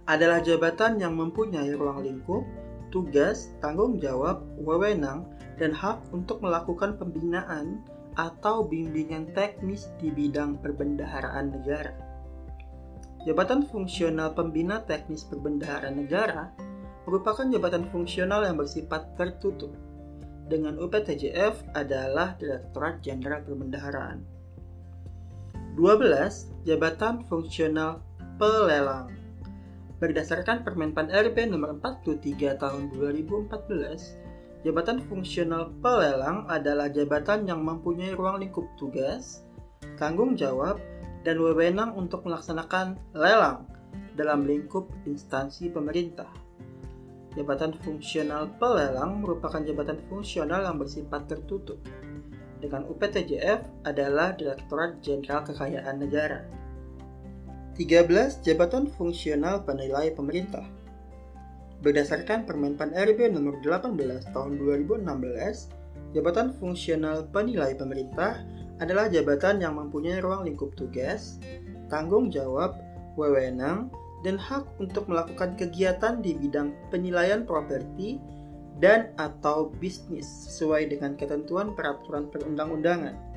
adalah 0.06 0.38
jabatan 0.38 1.02
yang 1.02 1.18
mempunyai 1.18 1.74
ruang 1.74 2.06
lingkup, 2.06 2.46
tugas, 2.92 3.50
tanggung 3.64 3.96
jawab, 3.98 4.44
wewenang, 4.60 5.24
dan 5.56 5.72
hak 5.72 6.04
untuk 6.12 6.44
melakukan 6.44 7.00
pembinaan 7.00 7.80
atau 8.20 8.68
bimbingan 8.68 9.32
teknis 9.32 9.88
di 9.96 10.12
bidang 10.12 10.60
perbendaharaan 10.60 11.56
negara. 11.56 11.96
Jabatan 13.24 13.64
fungsional 13.70 14.36
pembina 14.36 14.84
teknis 14.84 15.24
perbendaharaan 15.24 15.96
negara 15.96 16.52
merupakan 17.08 17.46
jabatan 17.48 17.88
fungsional 17.88 18.44
yang 18.44 18.58
bersifat 18.58 19.14
tertutup 19.16 19.72
dengan 20.50 20.76
UPTJF 20.76 21.72
adalah 21.72 22.34
Direktorat 22.36 23.00
Jenderal 23.00 23.40
Perbendaharaan. 23.46 24.18
12. 25.78 26.68
Jabatan 26.68 27.24
Fungsional 27.30 28.04
Pelelang 28.36 29.21
Berdasarkan 30.02 30.66
Permenpan 30.66 31.14
RB 31.14 31.46
nomor 31.46 31.78
43 31.78 32.58
tahun 32.58 32.90
2014, 32.90 34.66
jabatan 34.66 34.98
fungsional 35.06 35.70
pelelang 35.78 36.42
adalah 36.50 36.90
jabatan 36.90 37.46
yang 37.46 37.62
mempunyai 37.62 38.10
ruang 38.10 38.42
lingkup 38.42 38.66
tugas, 38.74 39.46
tanggung 40.02 40.34
jawab, 40.34 40.82
dan 41.22 41.38
wewenang 41.38 41.94
untuk 41.94 42.26
melaksanakan 42.26 42.98
lelang 43.14 43.62
dalam 44.18 44.42
lingkup 44.42 44.90
instansi 45.06 45.70
pemerintah. 45.70 46.26
Jabatan 47.38 47.70
fungsional 47.86 48.50
pelelang 48.58 49.22
merupakan 49.22 49.62
jabatan 49.62 50.02
fungsional 50.10 50.66
yang 50.66 50.82
bersifat 50.82 51.30
tertutup. 51.30 51.78
Dengan 52.58 52.90
UPTJF 52.90 53.86
adalah 53.86 54.34
Direktorat 54.34 54.98
Jenderal 54.98 55.46
Kekayaan 55.46 56.02
Negara. 56.02 56.61
13. 57.72 58.44
Jabatan 58.44 58.84
Fungsional 58.84 59.64
Penilai 59.64 60.12
Pemerintah 60.12 60.68
Berdasarkan 61.80 62.44
Permenpan 62.44 62.92
RB 62.92 63.32
nomor 63.32 63.64
18 63.64 63.96
tahun 64.30 64.60
2016, 64.60 65.08
jabatan 66.12 66.54
fungsional 66.60 67.26
penilai 67.32 67.74
pemerintah 67.74 68.44
adalah 68.78 69.08
jabatan 69.08 69.58
yang 69.58 69.74
mempunyai 69.80 70.20
ruang 70.20 70.46
lingkup 70.46 70.76
tugas, 70.78 71.42
tanggung 71.90 72.30
jawab, 72.30 72.76
wewenang, 73.18 73.90
dan 74.20 74.38
hak 74.38 74.68
untuk 74.78 75.10
melakukan 75.10 75.58
kegiatan 75.58 76.22
di 76.22 76.38
bidang 76.38 76.70
penilaian 76.94 77.42
properti 77.42 78.20
dan 78.78 79.10
atau 79.16 79.74
bisnis 79.80 80.28
sesuai 80.28 80.92
dengan 80.92 81.18
ketentuan 81.18 81.74
peraturan 81.74 82.30
perundang-undangan. 82.30 83.31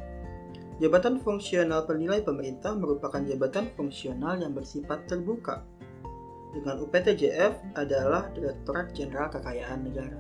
Jabatan 0.76 1.24
fungsional 1.24 1.88
penilai 1.88 2.20
pemerintah 2.20 2.76
merupakan 2.76 3.24
jabatan 3.24 3.72
fungsional 3.80 4.36
yang 4.44 4.52
bersifat 4.52 5.08
terbuka. 5.08 5.64
Dengan 6.52 6.84
UPTJF 6.84 7.80
adalah 7.80 8.28
Direktorat 8.36 8.92
Jenderal 8.92 9.32
Kekayaan 9.32 9.80
Negara. 9.88 10.20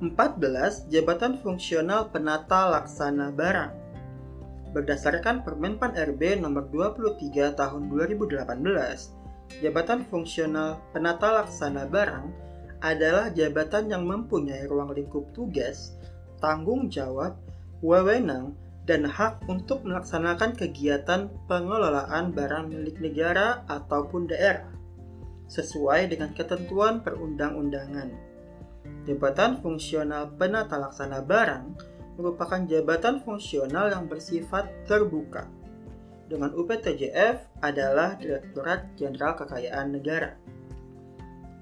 14. 0.00 0.92
Jabatan 0.92 1.40
Fungsional 1.40 2.12
Penata 2.12 2.68
Laksana 2.68 3.32
Barang 3.32 3.72
Berdasarkan 4.76 5.40
Permenpan 5.40 5.96
RB 5.96 6.36
nomor 6.36 6.68
23 6.68 7.56
tahun 7.56 7.88
2018, 7.88 9.64
Jabatan 9.64 10.04
Fungsional 10.04 10.84
Penata 10.92 11.32
Laksana 11.40 11.88
Barang 11.88 12.28
adalah 12.84 13.32
jabatan 13.32 13.88
yang 13.88 14.04
mempunyai 14.04 14.68
ruang 14.68 14.92
lingkup 14.92 15.32
tugas, 15.32 15.96
tanggung 16.44 16.92
jawab, 16.92 17.40
wewenang, 17.80 18.52
dan 18.86 19.02
hak 19.10 19.42
untuk 19.50 19.82
melaksanakan 19.82 20.54
kegiatan 20.54 21.26
pengelolaan 21.50 22.30
barang 22.30 22.70
milik 22.70 23.02
negara 23.02 23.66
ataupun 23.66 24.30
daerah 24.30 24.70
sesuai 25.50 26.14
dengan 26.14 26.30
ketentuan 26.34 27.02
perundang-undangan. 27.02 28.14
Jabatan 29.06 29.58
fungsional 29.62 30.30
penata 30.34 30.78
laksana 30.78 31.22
barang 31.22 31.66
merupakan 32.18 32.62
jabatan 32.66 33.22
fungsional 33.22 33.90
yang 33.90 34.06
bersifat 34.06 34.70
terbuka. 34.86 35.50
Dengan 36.26 36.50
UPTJF 36.58 37.62
adalah 37.62 38.18
Direktorat 38.18 38.98
Jenderal 38.98 39.38
Kekayaan 39.38 39.94
Negara. 39.94 40.34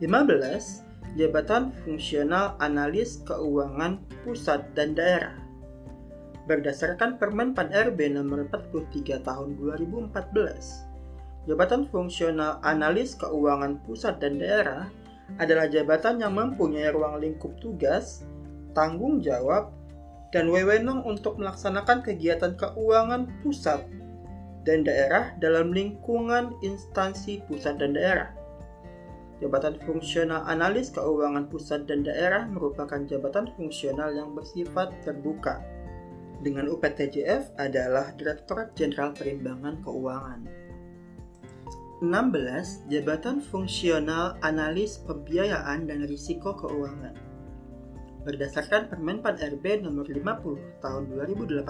15. 0.01 1.21
Jabatan 1.21 1.77
Fungsional 1.85 2.57
Analis 2.65 3.21
Keuangan 3.29 4.01
Pusat 4.25 4.73
dan 4.73 4.97
Daerah 4.97 5.44
berdasarkan 6.45 7.17
Permen 7.17 7.57
Pan 7.57 7.73
RB 7.73 8.13
nomor 8.13 8.45
43 8.53 9.25
tahun 9.25 9.49
2014. 9.57 11.49
Jabatan 11.49 11.89
Fungsional 11.89 12.61
Analis 12.65 13.17
Keuangan 13.17 13.81
Pusat 13.85 14.15
dan 14.21 14.41
Daerah 14.41 14.89
adalah 15.41 15.69
jabatan 15.69 16.21
yang 16.21 16.37
mempunyai 16.37 16.93
ruang 16.93 17.21
lingkup 17.21 17.57
tugas, 17.61 18.29
tanggung 18.77 19.25
jawab, 19.25 19.73
dan 20.37 20.53
wewenang 20.53 21.01
untuk 21.09 21.41
melaksanakan 21.41 22.05
kegiatan 22.05 22.59
keuangan 22.59 23.31
pusat 23.41 23.87
dan 24.67 24.83
daerah 24.83 25.37
dalam 25.39 25.71
lingkungan 25.71 26.59
instansi 26.61 27.41
pusat 27.49 27.81
dan 27.81 27.97
daerah. 27.97 28.35
Jabatan 29.41 29.81
fungsional 29.85 30.45
analis 30.49 30.93
keuangan 30.93 31.49
pusat 31.49 31.89
dan 31.89 32.05
daerah 32.05 32.49
merupakan 32.49 33.01
jabatan 33.05 33.53
fungsional 33.57 34.13
yang 34.13 34.33
bersifat 34.33 34.93
terbuka 35.05 35.61
dengan 36.45 36.69
UPTJF 36.69 37.57
adalah 37.57 38.13
Direktorat 38.21 38.77
Jenderal 38.77 39.17
Perimbangan 39.17 39.81
Keuangan. 39.81 40.41
16. 42.05 42.93
Jabatan 42.93 43.41
Fungsional 43.41 44.37
Analis 44.45 45.01
Pembiayaan 45.09 45.89
dan 45.89 46.05
Risiko 46.05 46.53
Keuangan 46.53 47.17
Berdasarkan 48.29 48.93
Permenpan 48.93 49.41
RB 49.41 49.85
nomor 49.85 50.05
50 50.05 50.85
tahun 50.85 51.03
2018, 51.13 51.65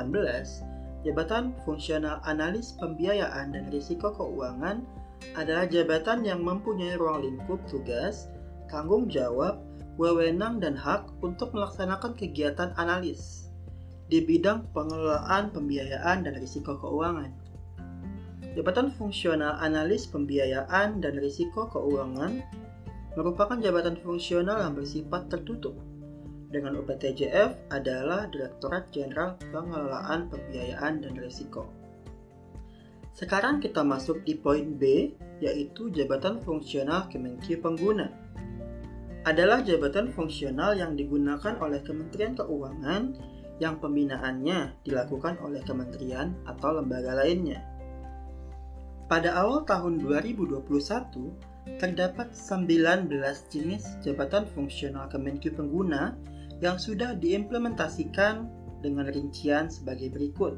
Jabatan 1.07 1.55
Fungsional 1.63 2.19
Analis 2.27 2.75
Pembiayaan 2.79 3.55
dan 3.55 3.71
Risiko 3.71 4.11
Keuangan 4.11 4.83
adalah 5.39 5.71
jabatan 5.71 6.27
yang 6.27 6.43
mempunyai 6.43 6.99
ruang 6.99 7.23
lingkup 7.23 7.63
tugas, 7.71 8.27
tanggung 8.67 9.07
jawab, 9.07 9.63
wewenang 9.99 10.59
dan 10.59 10.75
hak 10.75 11.07
untuk 11.23 11.55
melaksanakan 11.55 12.15
kegiatan 12.19 12.75
analis 12.75 13.44
di 14.09 14.21
bidang 14.21 14.71
pengelolaan 14.77 15.49
pembiayaan 15.55 16.29
dan 16.29 16.35
risiko 16.37 16.77
keuangan. 16.77 17.33
Jabatan 18.55 18.95
fungsional 18.95 19.59
analis 19.59 20.07
pembiayaan 20.07 21.03
dan 21.03 21.19
risiko 21.19 21.67
keuangan 21.73 22.39
merupakan 23.19 23.59
jabatan 23.59 23.99
fungsional 23.99 24.63
yang 24.63 24.75
bersifat 24.75 25.31
tertutup. 25.31 25.75
Dengan 26.55 26.79
UPTJF 26.79 27.67
adalah 27.75 28.31
Direktorat 28.31 28.95
Jenderal 28.95 29.35
Pengelolaan 29.51 30.31
Pembiayaan 30.31 31.03
dan 31.03 31.19
Risiko. 31.19 31.67
Sekarang 33.11 33.59
kita 33.59 33.83
masuk 33.83 34.23
di 34.23 34.39
poin 34.39 34.79
B, 34.79 35.15
yaitu 35.43 35.91
jabatan 35.91 36.39
fungsional 36.47 37.11
Kemenkyu 37.11 37.59
Pengguna. 37.59 38.07
Adalah 39.27 39.67
jabatan 39.67 40.15
fungsional 40.15 40.79
yang 40.79 40.95
digunakan 40.95 41.59
oleh 41.59 41.83
Kementerian 41.83 42.39
Keuangan 42.39 43.19
yang 43.63 43.79
pembinaannya 43.79 44.83
dilakukan 44.83 45.39
oleh 45.43 45.63
kementerian 45.63 46.35
atau 46.47 46.79
lembaga 46.79 47.15
lainnya. 47.15 47.63
Pada 49.05 49.37
awal 49.37 49.69
tahun 49.69 50.01
2021, 50.01 51.77
terdapat 51.77 52.33
19 52.33 53.09
jenis 53.53 53.85
jabatan 54.01 54.49
fungsional 54.53 55.09
Kemenkyu 55.13 55.53
pengguna 55.53 56.17
yang 56.65 56.81
sudah 56.81 57.13
diimplementasikan 57.13 58.49
dengan 58.81 59.09
rincian 59.09 59.69
sebagai 59.69 60.13
berikut. 60.13 60.57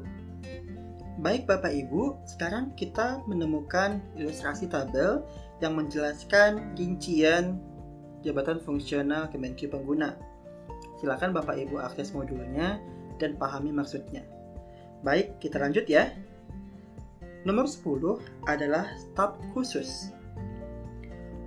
Baik 1.17 1.49
Bapak 1.49 1.73
Ibu, 1.73 2.23
sekarang 2.29 2.77
kita 2.77 3.25
menemukan 3.25 3.99
ilustrasi 4.15 4.69
tabel 4.69 5.25
yang 5.59 5.73
menjelaskan 5.73 6.77
rincian 6.77 7.57
jabatan 8.21 8.61
fungsional 8.61 9.25
Kemenkyu 9.33 9.67
pengguna. 9.67 10.13
Silakan 10.97 11.33
Bapak 11.33 11.57
Ibu 11.57 11.77
akses 11.81 12.13
modulnya 12.13 12.81
dan 13.21 13.37
pahami 13.37 13.69
maksudnya. 13.73 14.25
Baik, 15.05 15.37
kita 15.37 15.61
lanjut 15.61 15.85
ya. 15.85 16.09
Nomor 17.45 17.69
10 17.69 18.17
adalah 18.49 18.89
staf 18.97 19.37
khusus. 19.53 20.11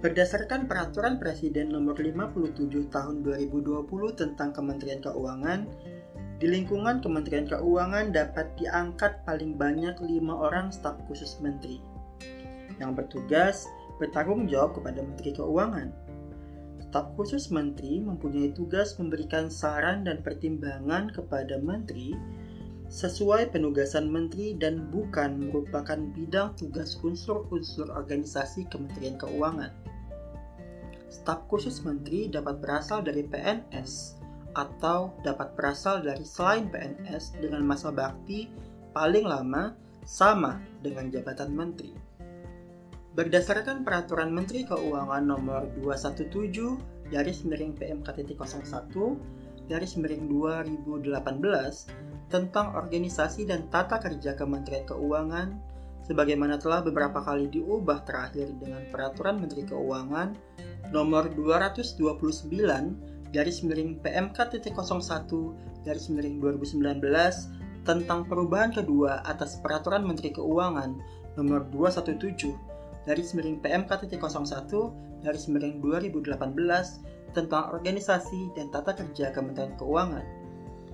Berdasarkan 0.00 0.64
peraturan 0.64 1.20
Presiden 1.20 1.76
nomor 1.76 2.00
57 2.00 2.88
tahun 2.88 3.20
2020 3.20 3.84
tentang 4.16 4.48
Kementerian 4.56 5.04
Keuangan, 5.04 5.68
di 6.40 6.48
lingkungan 6.48 7.04
Kementerian 7.04 7.44
Keuangan 7.44 8.16
dapat 8.16 8.48
diangkat 8.56 9.28
paling 9.28 9.60
banyak 9.60 9.92
lima 10.00 10.40
orang 10.40 10.72
staf 10.72 10.96
khusus 11.04 11.36
menteri 11.44 11.84
yang 12.80 12.96
bertugas 12.96 13.68
bertanggung 14.00 14.48
jawab 14.48 14.72
kepada 14.80 15.04
Menteri 15.04 15.36
Keuangan 15.36 15.92
Staf 16.90 17.14
khusus 17.14 17.54
menteri 17.54 18.02
mempunyai 18.02 18.50
tugas 18.50 18.98
memberikan 18.98 19.46
saran 19.46 20.02
dan 20.02 20.26
pertimbangan 20.26 21.14
kepada 21.14 21.62
menteri 21.62 22.18
sesuai 22.90 23.54
penugasan 23.54 24.10
menteri 24.10 24.58
dan 24.58 24.90
bukan 24.90 25.38
merupakan 25.38 25.94
bidang 25.94 26.58
tugas 26.58 26.98
unsur-unsur 26.98 27.94
organisasi 27.94 28.66
Kementerian 28.66 29.14
Keuangan. 29.22 29.70
Staf 31.06 31.46
khusus 31.46 31.78
menteri 31.86 32.26
dapat 32.26 32.58
berasal 32.58 33.06
dari 33.06 33.22
PNS 33.22 34.18
atau 34.58 35.14
dapat 35.22 35.54
berasal 35.54 36.02
dari 36.02 36.26
selain 36.26 36.66
PNS 36.74 37.38
dengan 37.38 37.70
masa 37.70 37.94
bakti 37.94 38.50
paling 38.90 39.30
lama 39.30 39.78
sama 40.02 40.58
dengan 40.82 41.06
jabatan 41.06 41.54
menteri. 41.54 41.99
Berdasarkan 43.10 43.82
Peraturan 43.82 44.30
Menteri 44.30 44.62
Keuangan 44.62 45.26
Nomor 45.26 45.66
217 45.82 47.10
garis 47.10 47.42
miring 47.42 47.74
PMK.01 47.74 48.38
garis 49.66 49.98
miring 49.98 50.30
2018 50.30 52.30
tentang 52.30 52.66
organisasi 52.78 53.50
dan 53.50 53.66
tata 53.66 53.98
kerja 53.98 54.38
Kementerian 54.38 54.86
Keuangan 54.86 55.58
sebagaimana 56.06 56.54
telah 56.62 56.86
beberapa 56.86 57.18
kali 57.18 57.50
diubah 57.50 58.06
terakhir 58.06 58.46
dengan 58.62 58.86
Peraturan 58.94 59.42
Menteri 59.42 59.66
Keuangan 59.66 60.38
nomor 60.94 61.34
229 61.34 62.14
garis 63.34 63.58
miring 63.66 63.98
PMK 64.06 64.38
01 64.70 65.82
garis 65.82 66.06
miring 66.14 66.38
2019 66.38 66.78
tentang 67.82 68.22
perubahan 68.22 68.70
kedua 68.70 69.26
atas 69.26 69.58
Peraturan 69.58 70.06
Menteri 70.06 70.30
Keuangan 70.30 70.94
nomor 71.34 71.66
217 71.74 72.69
garis 73.10 73.34
miring 73.34 73.58
PMK 73.58 74.06
01 74.06 74.70
garis 75.26 75.50
miring 75.50 75.82
2018 75.82 77.34
tentang 77.34 77.74
organisasi 77.74 78.54
dan 78.54 78.70
tata 78.70 78.94
kerja 78.94 79.34
Kementerian 79.34 79.74
Keuangan. 79.74 80.22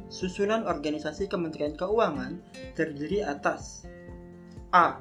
Susunan 0.08 0.64
organisasi 0.64 1.28
Kementerian 1.28 1.76
Keuangan 1.76 2.40
terdiri 2.72 3.20
atas 3.20 3.84
A. 4.72 4.96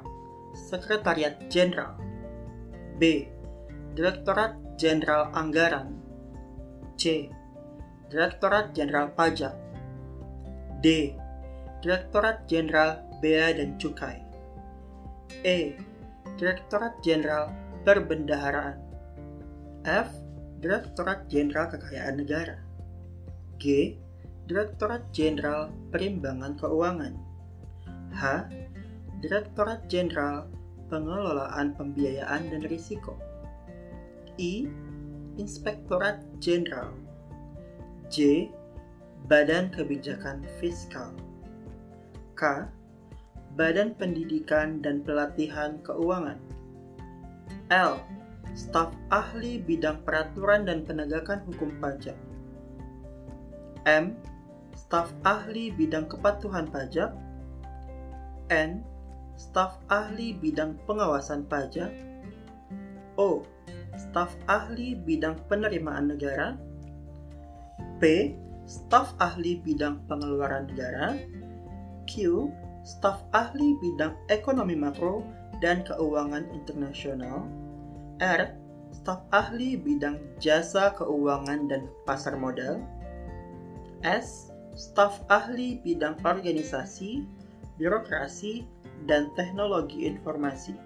Sekretariat 0.52 1.40
Jenderal 1.48 1.96
B. 3.00 3.24
Direktorat 3.96 4.60
Jenderal 4.76 5.32
Anggaran 5.32 5.96
C. 7.00 7.32
Direktorat 8.12 8.76
Jenderal 8.76 9.08
Pajak 9.16 9.56
D. 10.84 11.16
Direktorat 11.80 12.44
Jenderal 12.44 13.00
Bea 13.24 13.56
dan 13.56 13.80
Cukai 13.80 14.20
E. 15.40 15.80
Direktorat 16.36 17.00
Jenderal 17.00 17.48
Perbendaharaan 17.88 18.76
F. 19.88 20.12
Direktorat 20.60 21.24
Jenderal 21.32 21.72
Kekayaan 21.72 22.20
Negara 22.20 22.60
G. 23.56 23.96
Direktorat 24.44 25.08
Jenderal 25.16 25.72
Perimbangan 25.88 26.60
Keuangan 26.60 27.16
H. 28.12 28.52
Direktorat 29.24 29.88
Jenderal 29.88 30.44
Pengelolaan 30.92 31.72
Pembiayaan 31.72 32.52
dan 32.52 32.68
Risiko 32.68 33.16
I. 34.36 34.68
Inspektorat 35.40 36.20
Jenderal 36.36 36.92
J. 38.12 38.52
Badan 39.24 39.72
Kebijakan 39.72 40.44
Fiskal 40.60 41.16
K. 42.36 42.68
Badan 43.56 43.96
Pendidikan 43.96 44.84
dan 44.84 45.00
Pelatihan 45.00 45.80
Keuangan 45.80 46.36
L 47.72 47.98
staf 48.56 48.96
ahli 49.12 49.60
bidang 49.60 50.00
peraturan 50.00 50.64
dan 50.64 50.80
penegakan 50.88 51.44
hukum 51.44 51.76
pajak. 51.76 52.16
M. 53.84 54.16
Staf 54.72 55.12
ahli 55.28 55.68
bidang 55.76 56.08
kepatuhan 56.08 56.64
pajak. 56.72 57.12
N. 58.48 58.80
Staf 59.36 59.76
ahli 59.92 60.32
bidang 60.40 60.80
pengawasan 60.88 61.44
pajak. 61.44 61.92
O. 63.20 63.44
Staf 64.00 64.32
ahli 64.48 64.96
bidang 64.96 65.36
penerimaan 65.52 66.16
negara. 66.16 66.56
P. 68.00 68.32
Staf 68.64 69.12
ahli 69.20 69.60
bidang 69.60 70.00
pengeluaran 70.08 70.72
negara. 70.72 71.12
Q. 72.08 72.48
Staf 72.86 73.26
ahli 73.34 73.74
bidang 73.82 74.14
ekonomi 74.30 74.78
makro 74.78 75.26
dan 75.58 75.82
keuangan 75.82 76.46
internasional. 76.54 77.42
R. 78.22 78.54
Staf 78.94 79.26
ahli 79.34 79.74
bidang 79.74 80.22
jasa 80.38 80.94
keuangan 80.94 81.66
dan 81.66 81.90
pasar 82.06 82.38
modal. 82.38 82.78
S. 84.06 84.54
Staf 84.78 85.18
ahli 85.26 85.82
bidang 85.82 86.14
organisasi, 86.22 87.26
birokrasi, 87.74 88.62
dan 89.10 89.34
teknologi 89.34 90.06
informasi. 90.06 90.78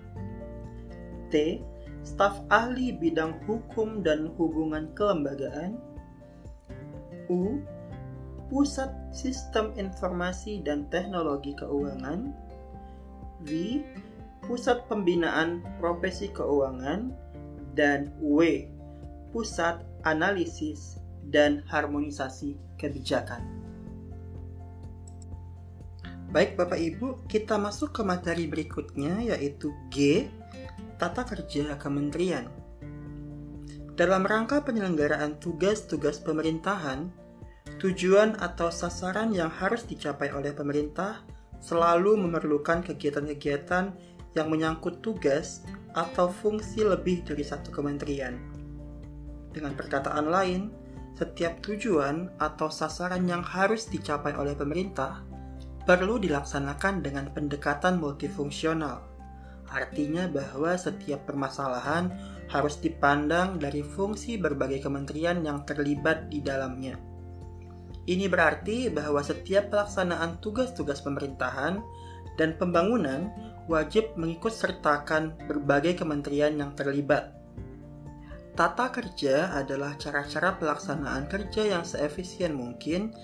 T. 1.28 1.60
Staf 2.00 2.40
ahli 2.48 2.96
bidang 2.96 3.44
hukum 3.44 4.00
dan 4.00 4.32
hubungan 4.40 4.88
kelembagaan. 4.96 5.76
U. 7.28 7.60
Pusat 8.50 9.14
Sistem 9.14 9.70
Informasi 9.78 10.58
dan 10.66 10.90
Teknologi 10.90 11.54
Keuangan. 11.54 12.34
V 13.46 13.78
Pusat 14.42 14.90
Pembinaan 14.90 15.62
Profesi 15.78 16.26
Keuangan, 16.34 17.14
dan 17.78 18.10
W. 18.18 18.66
Pusat 19.30 19.86
Analisis 20.02 20.98
dan 21.30 21.62
Harmonisasi 21.70 22.58
Kebijakan. 22.74 23.46
Baik 26.34 26.58
Bapak 26.58 26.78
Ibu, 26.78 27.30
kita 27.30 27.54
masuk 27.54 27.94
ke 27.94 28.02
materi 28.02 28.50
berikutnya 28.50 29.22
yaitu 29.34 29.70
G. 29.94 30.26
Tata 30.98 31.22
Kerja 31.22 31.78
Kementerian. 31.78 32.50
Dalam 33.94 34.26
rangka 34.26 34.62
penyelenggaraan 34.66 35.38
tugas-tugas 35.38 36.22
pemerintahan, 36.22 37.12
tujuan 37.80 38.36
atau 38.36 38.68
sasaran 38.68 39.32
yang 39.32 39.48
harus 39.48 39.88
dicapai 39.88 40.28
oleh 40.36 40.52
pemerintah 40.52 41.24
selalu 41.64 42.20
memerlukan 42.20 42.84
kegiatan-kegiatan 42.84 43.96
yang 44.36 44.46
menyangkut 44.52 45.00
tugas 45.00 45.64
atau 45.96 46.28
fungsi 46.28 46.84
lebih 46.84 47.24
dari 47.24 47.42
satu 47.42 47.72
kementerian. 47.72 48.36
Dengan 49.50 49.74
perkataan 49.74 50.28
lain, 50.30 50.70
setiap 51.16 51.58
tujuan 51.64 52.30
atau 52.38 52.70
sasaran 52.70 53.26
yang 53.26 53.42
harus 53.42 53.90
dicapai 53.90 54.36
oleh 54.36 54.54
pemerintah 54.54 55.24
perlu 55.88 56.20
dilaksanakan 56.22 57.02
dengan 57.02 57.32
pendekatan 57.34 57.98
multifungsional. 57.98 59.02
Artinya 59.70 60.30
bahwa 60.30 60.76
setiap 60.76 61.26
permasalahan 61.26 62.12
harus 62.50 62.78
dipandang 62.78 63.58
dari 63.58 63.82
fungsi 63.82 64.38
berbagai 64.38 64.86
kementerian 64.86 65.42
yang 65.42 65.62
terlibat 65.66 66.30
di 66.30 66.42
dalamnya. 66.42 67.09
Ini 68.10 68.26
berarti 68.26 68.90
bahwa 68.90 69.22
setiap 69.22 69.70
pelaksanaan 69.70 70.42
tugas-tugas 70.42 70.98
pemerintahan 70.98 71.78
dan 72.34 72.58
pembangunan 72.58 73.30
wajib 73.70 74.10
mengikut 74.18 74.50
sertakan 74.50 75.38
berbagai 75.46 76.02
kementerian 76.02 76.58
yang 76.58 76.74
terlibat. 76.74 77.30
Tata 78.58 78.90
kerja 78.90 79.54
adalah 79.54 79.94
cara-cara 79.94 80.58
pelaksanaan 80.58 81.30
kerja 81.30 81.70
yang 81.70 81.86
seefisien 81.86 82.50
mungkin 82.58 83.14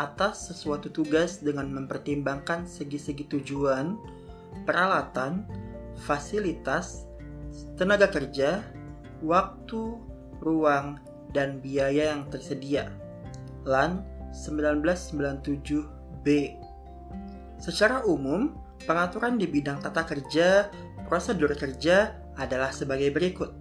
atas 0.00 0.48
sesuatu 0.48 0.88
tugas 0.88 1.44
dengan 1.44 1.68
mempertimbangkan 1.68 2.64
segi-segi 2.64 3.28
tujuan, 3.28 4.00
peralatan, 4.64 5.44
fasilitas, 6.08 7.04
tenaga 7.76 8.08
kerja, 8.08 8.64
waktu, 9.20 10.00
ruang, 10.40 10.96
dan 11.36 11.60
biaya 11.60 12.16
yang 12.16 12.24
tersedia. 12.32 12.88
LAN 13.68 14.00
1997B 14.32 16.26
Secara 17.60 18.06
umum, 18.08 18.54
Pengaturan 18.88 19.36
di 19.36 19.44
bidang 19.44 19.84
tata 19.84 20.08
kerja, 20.08 20.72
prosedur 21.04 21.52
kerja 21.52 22.16
adalah 22.40 22.72
sebagai 22.72 23.12
berikut. 23.12 23.52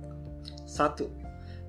1. 0.63 1.05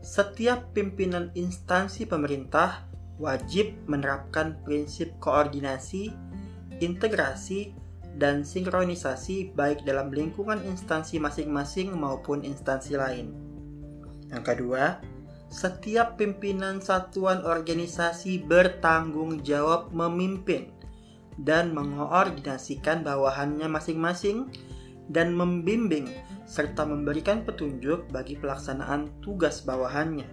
Setiap 0.00 0.70
pimpinan 0.70 1.34
instansi 1.34 2.06
pemerintah 2.06 2.86
wajib 3.18 3.74
menerapkan 3.90 4.56
prinsip 4.62 5.12
koordinasi, 5.18 6.14
integrasi, 6.78 7.74
dan 8.16 8.46
sinkronisasi 8.46 9.52
baik 9.54 9.82
dalam 9.82 10.14
lingkungan 10.14 10.62
instansi 10.62 11.18
masing-masing 11.18 11.90
maupun 11.92 12.46
instansi 12.46 12.94
lain. 12.96 13.34
Yang 14.30 14.44
kedua, 14.46 15.02
setiap 15.50 16.14
pimpinan 16.14 16.78
satuan 16.78 17.42
organisasi 17.42 18.46
bertanggung 18.46 19.42
jawab 19.42 19.90
memimpin 19.90 20.70
dan 21.42 21.74
mengoordinasikan 21.74 23.02
bawahannya 23.02 23.66
masing-masing 23.66 24.46
dan 25.10 25.34
membimbing 25.34 26.06
serta 26.46 26.86
memberikan 26.86 27.42
petunjuk 27.42 28.06
bagi 28.14 28.38
pelaksanaan 28.38 29.10
tugas 29.26 29.66
bawahannya. 29.66 30.26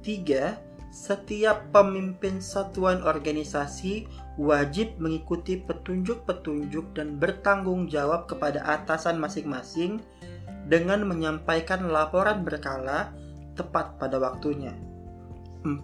3. 0.00 0.56
Setiap 0.94 1.68
pemimpin 1.74 2.40
satuan 2.40 3.04
organisasi 3.04 4.08
wajib 4.40 4.96
mengikuti 4.96 5.60
petunjuk-petunjuk 5.60 6.96
dan 6.96 7.20
bertanggung 7.20 7.90
jawab 7.90 8.30
kepada 8.30 8.64
atasan 8.64 9.20
masing-masing 9.20 10.00
dengan 10.70 11.04
menyampaikan 11.04 11.90
laporan 11.92 12.46
berkala 12.46 13.12
tepat 13.54 13.98
pada 13.98 14.20
waktunya. 14.20 14.74
4. 15.64 15.80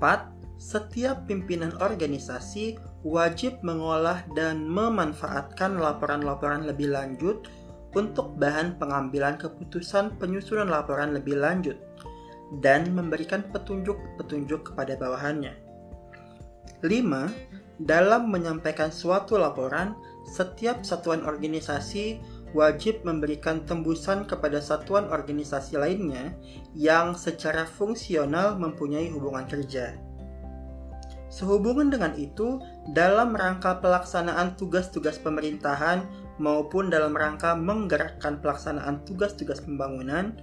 Setiap 0.60 1.24
pimpinan 1.24 1.72
organisasi 1.80 2.76
wajib 3.00 3.64
mengolah 3.64 4.20
dan 4.36 4.68
memanfaatkan 4.68 5.80
laporan-laporan 5.80 6.68
lebih 6.68 6.92
lanjut 6.92 7.48
untuk 7.96 8.36
bahan 8.36 8.76
pengambilan 8.76 9.40
keputusan 9.40 10.20
penyusunan 10.20 10.68
laporan 10.68 11.16
lebih 11.16 11.40
lanjut 11.40 11.80
dan 12.60 12.92
memberikan 12.92 13.46
petunjuk-petunjuk 13.50 14.74
kepada 14.74 15.00
bawahannya. 15.00 15.54
5. 16.84 17.80
Dalam 17.80 18.28
menyampaikan 18.28 18.92
suatu 18.92 19.40
laporan, 19.40 19.96
setiap 20.28 20.84
satuan 20.84 21.24
organisasi 21.24 22.20
wajib 22.52 23.06
memberikan 23.06 23.62
tembusan 23.64 24.26
kepada 24.26 24.58
satuan 24.58 25.06
organisasi 25.08 25.78
lainnya 25.78 26.34
yang 26.74 27.14
secara 27.14 27.66
fungsional 27.66 28.58
mempunyai 28.58 29.10
hubungan 29.10 29.46
kerja. 29.46 29.94
Sehubungan 31.30 31.94
dengan 31.94 32.18
itu, 32.18 32.58
dalam 32.90 33.38
rangka 33.38 33.78
pelaksanaan 33.78 34.58
tugas-tugas 34.58 35.22
pemerintahan 35.22 36.02
maupun 36.42 36.90
dalam 36.90 37.14
rangka 37.14 37.54
menggerakkan 37.54 38.42
pelaksanaan 38.42 39.06
tugas-tugas 39.06 39.62
pembangunan, 39.62 40.34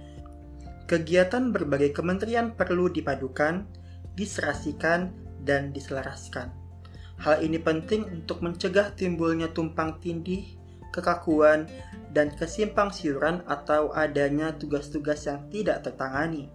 kegiatan 0.88 1.52
berbagai 1.52 1.92
kementerian 1.92 2.56
perlu 2.56 2.88
dipadukan, 2.88 3.68
diserasikan, 4.16 5.12
dan 5.44 5.76
diselaraskan. 5.76 6.50
Hal 7.20 7.44
ini 7.44 7.60
penting 7.60 8.08
untuk 8.08 8.40
mencegah 8.40 8.96
timbulnya 8.96 9.52
tumpang 9.52 10.00
tindih, 10.00 10.57
kekakuan, 10.94 11.68
dan 12.16 12.32
kesimpang 12.34 12.88
siuran 12.88 13.44
atau 13.46 13.92
adanya 13.92 14.56
tugas-tugas 14.56 15.28
yang 15.28 15.44
tidak 15.52 15.84
tertangani. 15.84 16.48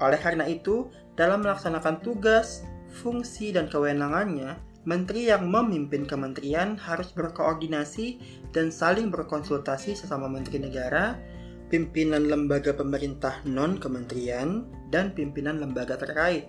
Oleh 0.00 0.16
karena 0.16 0.48
itu, 0.48 0.88
dalam 1.18 1.44
melaksanakan 1.44 2.00
tugas, 2.00 2.64
fungsi, 3.02 3.52
dan 3.52 3.68
kewenangannya, 3.68 4.56
menteri 4.88 5.28
yang 5.28 5.44
memimpin 5.50 6.08
kementerian 6.08 6.80
harus 6.80 7.12
berkoordinasi 7.12 8.16
dan 8.56 8.72
saling 8.72 9.12
berkonsultasi 9.12 9.92
sesama 9.92 10.24
menteri 10.24 10.62
negara, 10.62 11.20
pimpinan 11.68 12.26
lembaga 12.26 12.72
pemerintah 12.72 13.44
non-kementerian, 13.44 14.64
dan 14.88 15.12
pimpinan 15.12 15.60
lembaga 15.60 16.00
terkait. 16.00 16.48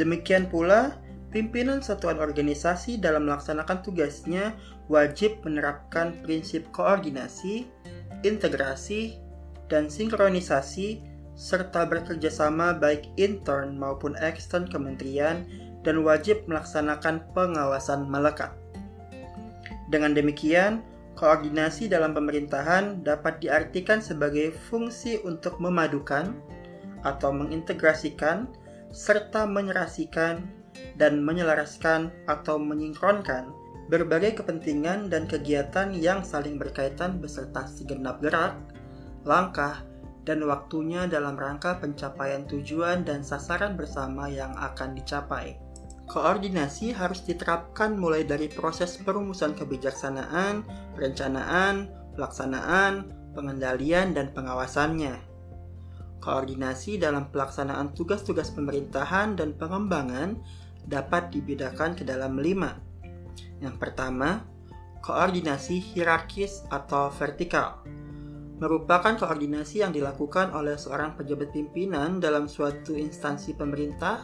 Demikian 0.00 0.50
pula, 0.50 0.98
pimpinan 1.30 1.84
satuan 1.84 2.18
organisasi 2.18 2.98
dalam 2.98 3.30
melaksanakan 3.30 3.84
tugasnya 3.84 4.56
wajib 4.92 5.40
menerapkan 5.42 6.12
prinsip 6.20 6.68
koordinasi, 6.72 7.68
integrasi, 8.24 9.16
dan 9.72 9.88
sinkronisasi 9.88 11.00
serta 11.34 11.88
bekerja 11.88 12.30
sama 12.30 12.76
baik 12.76 13.10
intern 13.18 13.74
maupun 13.74 14.14
ekstern 14.22 14.70
kementerian 14.70 15.42
dan 15.82 16.00
wajib 16.06 16.44
melaksanakan 16.46 17.24
pengawasan 17.34 18.06
melekat. 18.06 18.54
Dengan 19.90 20.16
demikian, 20.16 20.80
koordinasi 21.18 21.90
dalam 21.90 22.14
pemerintahan 22.16 23.02
dapat 23.04 23.42
diartikan 23.42 24.00
sebagai 24.00 24.54
fungsi 24.70 25.20
untuk 25.26 25.58
memadukan 25.60 26.32
atau 27.04 27.30
mengintegrasikan 27.34 28.48
serta 28.94 29.44
menyerasikan 29.44 30.46
dan 30.96 31.20
menyelaraskan 31.20 32.10
atau 32.30 32.56
menyinkronkan 32.56 33.50
berbagai 33.88 34.40
kepentingan 34.40 35.12
dan 35.12 35.28
kegiatan 35.28 35.92
yang 35.92 36.24
saling 36.24 36.56
berkaitan 36.56 37.20
beserta 37.20 37.68
segenap 37.68 38.20
gerak, 38.24 38.56
langkah, 39.28 39.84
dan 40.24 40.40
waktunya 40.48 41.04
dalam 41.04 41.36
rangka 41.36 41.76
pencapaian 41.78 42.48
tujuan 42.48 43.04
dan 43.04 43.20
sasaran 43.20 43.76
bersama 43.76 44.32
yang 44.32 44.56
akan 44.56 44.96
dicapai. 44.96 45.60
Koordinasi 46.04 46.92
harus 46.92 47.24
diterapkan 47.24 47.96
mulai 47.96 48.28
dari 48.28 48.48
proses 48.52 49.00
perumusan 49.00 49.56
kebijaksanaan, 49.56 50.64
perencanaan, 50.96 51.88
pelaksanaan, 52.12 53.08
pengendalian, 53.32 54.12
dan 54.12 54.28
pengawasannya. 54.36 55.16
Koordinasi 56.20 57.00
dalam 57.00 57.28
pelaksanaan 57.32 57.96
tugas-tugas 57.96 58.52
pemerintahan 58.52 59.36
dan 59.36 59.56
pengembangan 59.56 60.40
dapat 60.84 61.32
dibedakan 61.32 61.96
ke 61.96 62.04
dalam 62.04 62.36
lima. 62.36 62.83
Yang 63.60 63.76
pertama, 63.80 64.44
koordinasi 65.04 65.80
hierarkis 65.80 66.64
atau 66.72 67.12
vertikal 67.12 67.84
merupakan 68.54 69.18
koordinasi 69.18 69.82
yang 69.82 69.90
dilakukan 69.90 70.54
oleh 70.54 70.78
seorang 70.78 71.18
pejabat 71.18 71.50
pimpinan 71.50 72.22
dalam 72.22 72.46
suatu 72.46 72.94
instansi 72.94 73.58
pemerintah 73.58 74.22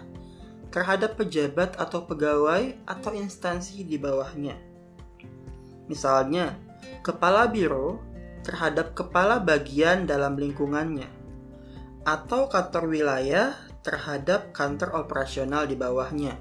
terhadap 0.71 1.19
pejabat 1.19 1.75
atau 1.75 2.07
pegawai 2.07 2.79
atau 2.87 3.11
instansi 3.11 3.83
di 3.83 3.99
bawahnya. 3.99 4.55
Misalnya, 5.91 6.55
kepala 7.03 7.51
biro 7.51 7.99
terhadap 8.47 8.95
kepala 8.95 9.43
bagian 9.43 10.07
dalam 10.07 10.39
lingkungannya, 10.39 11.11
atau 12.07 12.47
kantor 12.47 12.87
wilayah 12.87 13.53
terhadap 13.83 14.55
kantor 14.55 14.95
operasional 14.95 15.67
di 15.67 15.75
bawahnya. 15.75 16.39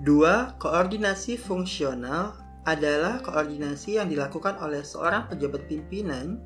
Dua, 0.00 0.56
koordinasi 0.56 1.36
fungsional 1.36 2.32
adalah 2.64 3.20
koordinasi 3.20 4.00
yang 4.00 4.08
dilakukan 4.08 4.56
oleh 4.56 4.80
seorang 4.80 5.28
pejabat 5.28 5.68
pimpinan 5.68 6.40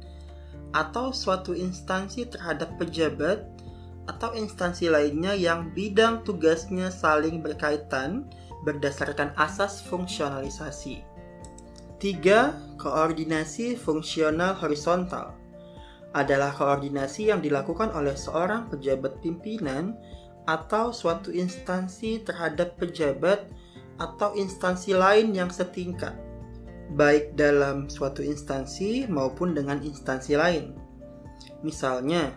atau 0.74 1.14
suatu 1.14 1.54
instansi 1.54 2.26
terhadap 2.26 2.74
pejabat 2.82 3.46
atau 4.10 4.34
instansi 4.34 4.90
lainnya 4.90 5.38
yang 5.38 5.70
bidang 5.70 6.26
tugasnya 6.26 6.90
saling 6.90 7.46
berkaitan 7.46 8.26
berdasarkan 8.66 9.30
asas 9.38 9.86
fungsionalisasi. 9.86 11.06
3. 12.02 12.76
Koordinasi 12.76 13.78
fungsional 13.78 14.58
horizontal 14.58 15.38
adalah 16.10 16.50
koordinasi 16.54 17.30
yang 17.30 17.38
dilakukan 17.38 17.94
oleh 17.94 18.18
seorang 18.18 18.66
pejabat 18.66 19.18
pimpinan 19.22 19.94
atau 20.44 20.92
suatu 20.92 21.32
instansi 21.32 22.20
terhadap 22.24 22.76
pejabat 22.76 23.48
atau 23.96 24.34
instansi 24.36 24.92
lain 24.92 25.32
yang 25.32 25.48
setingkat 25.48 26.12
baik 26.92 27.32
dalam 27.34 27.88
suatu 27.88 28.20
instansi 28.20 29.08
maupun 29.08 29.56
dengan 29.56 29.80
instansi 29.80 30.36
lain. 30.36 30.76
Misalnya, 31.64 32.36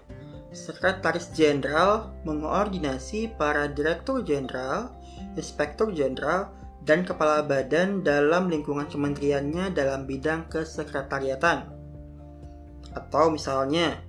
Sekretaris 0.56 1.36
Jenderal 1.36 2.16
mengoordinasi 2.24 3.36
para 3.36 3.68
Direktur 3.68 4.24
Jenderal, 4.24 4.96
Inspektur 5.36 5.92
Jenderal, 5.92 6.50
dan 6.88 7.04
Kepala 7.04 7.44
Badan 7.44 8.00
dalam 8.02 8.48
lingkungan 8.48 8.88
kementeriannya 8.88 9.76
dalam 9.76 10.08
bidang 10.08 10.48
kesekretariatan. 10.48 11.68
Atau 12.96 13.36
misalnya, 13.36 14.00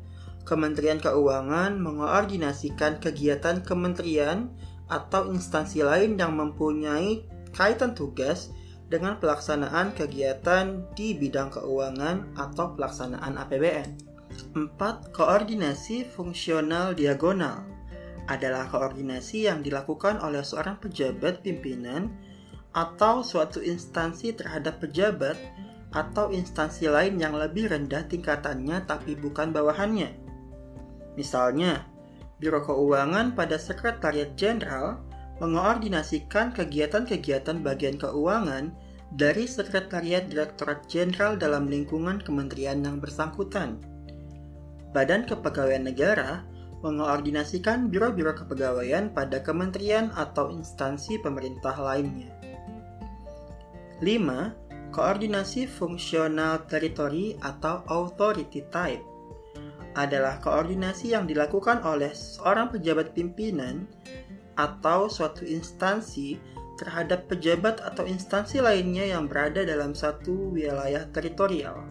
Kementerian 0.48 0.96
Keuangan 0.96 1.76
mengoordinasikan 1.76 3.04
kegiatan 3.04 3.60
kementerian 3.60 4.48
atau 4.88 5.28
instansi 5.28 5.84
lain 5.84 6.16
yang 6.16 6.40
mempunyai 6.40 7.28
kaitan 7.52 7.92
tugas 7.92 8.48
dengan 8.88 9.20
pelaksanaan 9.20 9.92
kegiatan 9.92 10.88
di 10.96 11.12
bidang 11.12 11.52
keuangan 11.52 12.32
atau 12.40 12.72
pelaksanaan 12.72 13.36
APBN. 13.36 13.88
4. 14.56 15.12
Koordinasi 15.12 16.08
fungsional 16.08 16.96
diagonal 16.96 17.68
adalah 18.24 18.64
koordinasi 18.72 19.52
yang 19.52 19.60
dilakukan 19.60 20.16
oleh 20.24 20.40
seorang 20.40 20.80
pejabat 20.80 21.44
pimpinan 21.44 22.08
atau 22.72 23.20
suatu 23.20 23.60
instansi 23.60 24.32
terhadap 24.32 24.80
pejabat 24.80 25.36
atau 25.92 26.28
instansi 26.32 26.88
lain 26.88 27.16
yang 27.16 27.36
lebih 27.36 27.68
rendah 27.68 28.04
tingkatannya 28.08 28.84
tapi 28.84 29.16
bukan 29.16 29.52
bawahannya. 29.52 30.27
Misalnya, 31.18 31.82
Biro 32.38 32.62
Keuangan 32.62 33.34
pada 33.34 33.58
Sekretariat 33.58 34.38
Jenderal 34.38 35.02
mengoordinasikan 35.42 36.54
kegiatan-kegiatan 36.54 37.58
bagian 37.58 37.98
keuangan 37.98 38.70
dari 39.18 39.50
Sekretariat 39.50 40.30
Direktorat 40.30 40.86
Jenderal 40.86 41.34
dalam 41.34 41.66
lingkungan 41.66 42.22
kementerian 42.22 42.78
yang 42.86 43.02
bersangkutan. 43.02 43.82
Badan 44.94 45.26
Kepegawaian 45.26 45.90
Negara 45.90 46.46
mengoordinasikan 46.86 47.90
biro-biro 47.90 48.38
kepegawaian 48.38 49.10
pada 49.10 49.42
kementerian 49.42 50.14
atau 50.14 50.54
instansi 50.54 51.18
pemerintah 51.18 51.74
lainnya. 51.74 52.30
5. 53.98 54.94
Koordinasi 54.94 55.66
fungsional 55.66 56.70
teritori 56.70 57.34
atau 57.42 57.82
authority 57.90 58.62
type 58.70 59.17
adalah 59.98 60.38
koordinasi 60.38 61.10
yang 61.18 61.26
dilakukan 61.26 61.82
oleh 61.82 62.14
seorang 62.14 62.70
pejabat 62.70 63.10
pimpinan 63.18 63.90
atau 64.54 65.10
suatu 65.10 65.42
instansi 65.42 66.38
terhadap 66.78 67.26
pejabat 67.26 67.82
atau 67.82 68.06
instansi 68.06 68.62
lainnya 68.62 69.10
yang 69.10 69.26
berada 69.26 69.66
dalam 69.66 69.98
satu 69.98 70.54
wilayah 70.54 71.02
teritorial, 71.10 71.82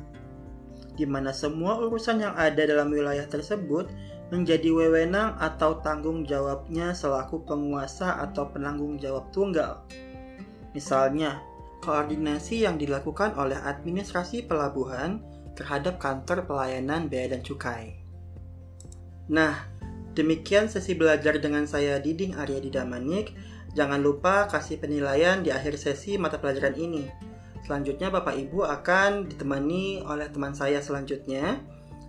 di 0.96 1.04
mana 1.04 1.36
semua 1.36 1.76
urusan 1.84 2.24
yang 2.24 2.36
ada 2.40 2.64
dalam 2.64 2.88
wilayah 2.88 3.28
tersebut 3.28 3.92
menjadi 4.32 4.72
wewenang 4.72 5.36
atau 5.40 5.80
tanggung 5.84 6.24
jawabnya 6.24 6.96
selaku 6.96 7.44
penguasa 7.44 8.24
atau 8.24 8.48
penanggung 8.48 8.96
jawab 8.96 9.28
tunggal. 9.36 9.84
Misalnya, 10.72 11.44
koordinasi 11.84 12.64
yang 12.64 12.80
dilakukan 12.80 13.36
oleh 13.36 13.60
administrasi 13.60 14.48
pelabuhan 14.48 15.24
terhadap 15.56 15.98
kantor 15.98 16.44
pelayanan 16.46 17.08
bea 17.10 17.32
dan 17.32 17.42
cukai. 17.42 17.97
Nah, 19.28 19.78
Demikian 20.18 20.66
sesi 20.66 20.98
belajar 20.98 21.38
dengan 21.38 21.70
saya 21.70 22.02
Diding 22.02 22.34
Arya 22.42 22.58
Didamanik. 22.58 23.38
Jangan 23.78 24.02
lupa 24.02 24.50
kasih 24.50 24.82
penilaian 24.82 25.46
di 25.46 25.54
akhir 25.54 25.78
sesi 25.78 26.18
mata 26.18 26.42
pelajaran 26.42 26.74
ini. 26.74 27.06
Selanjutnya 27.62 28.10
Bapak 28.10 28.34
Ibu 28.34 28.66
akan 28.66 29.30
ditemani 29.30 30.02
oleh 30.02 30.26
teman 30.34 30.58
saya 30.58 30.82
selanjutnya 30.82 31.62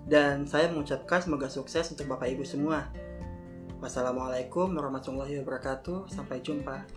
dan 0.08 0.48
saya 0.48 0.72
mengucapkan 0.72 1.20
semoga 1.20 1.52
sukses 1.52 1.84
untuk 1.92 2.08
Bapak 2.08 2.32
Ibu 2.32 2.48
semua. 2.48 2.88
Wassalamualaikum 3.84 4.72
warahmatullahi 4.72 5.44
wabarakatuh. 5.44 6.08
Sampai 6.08 6.40
jumpa. 6.40 6.88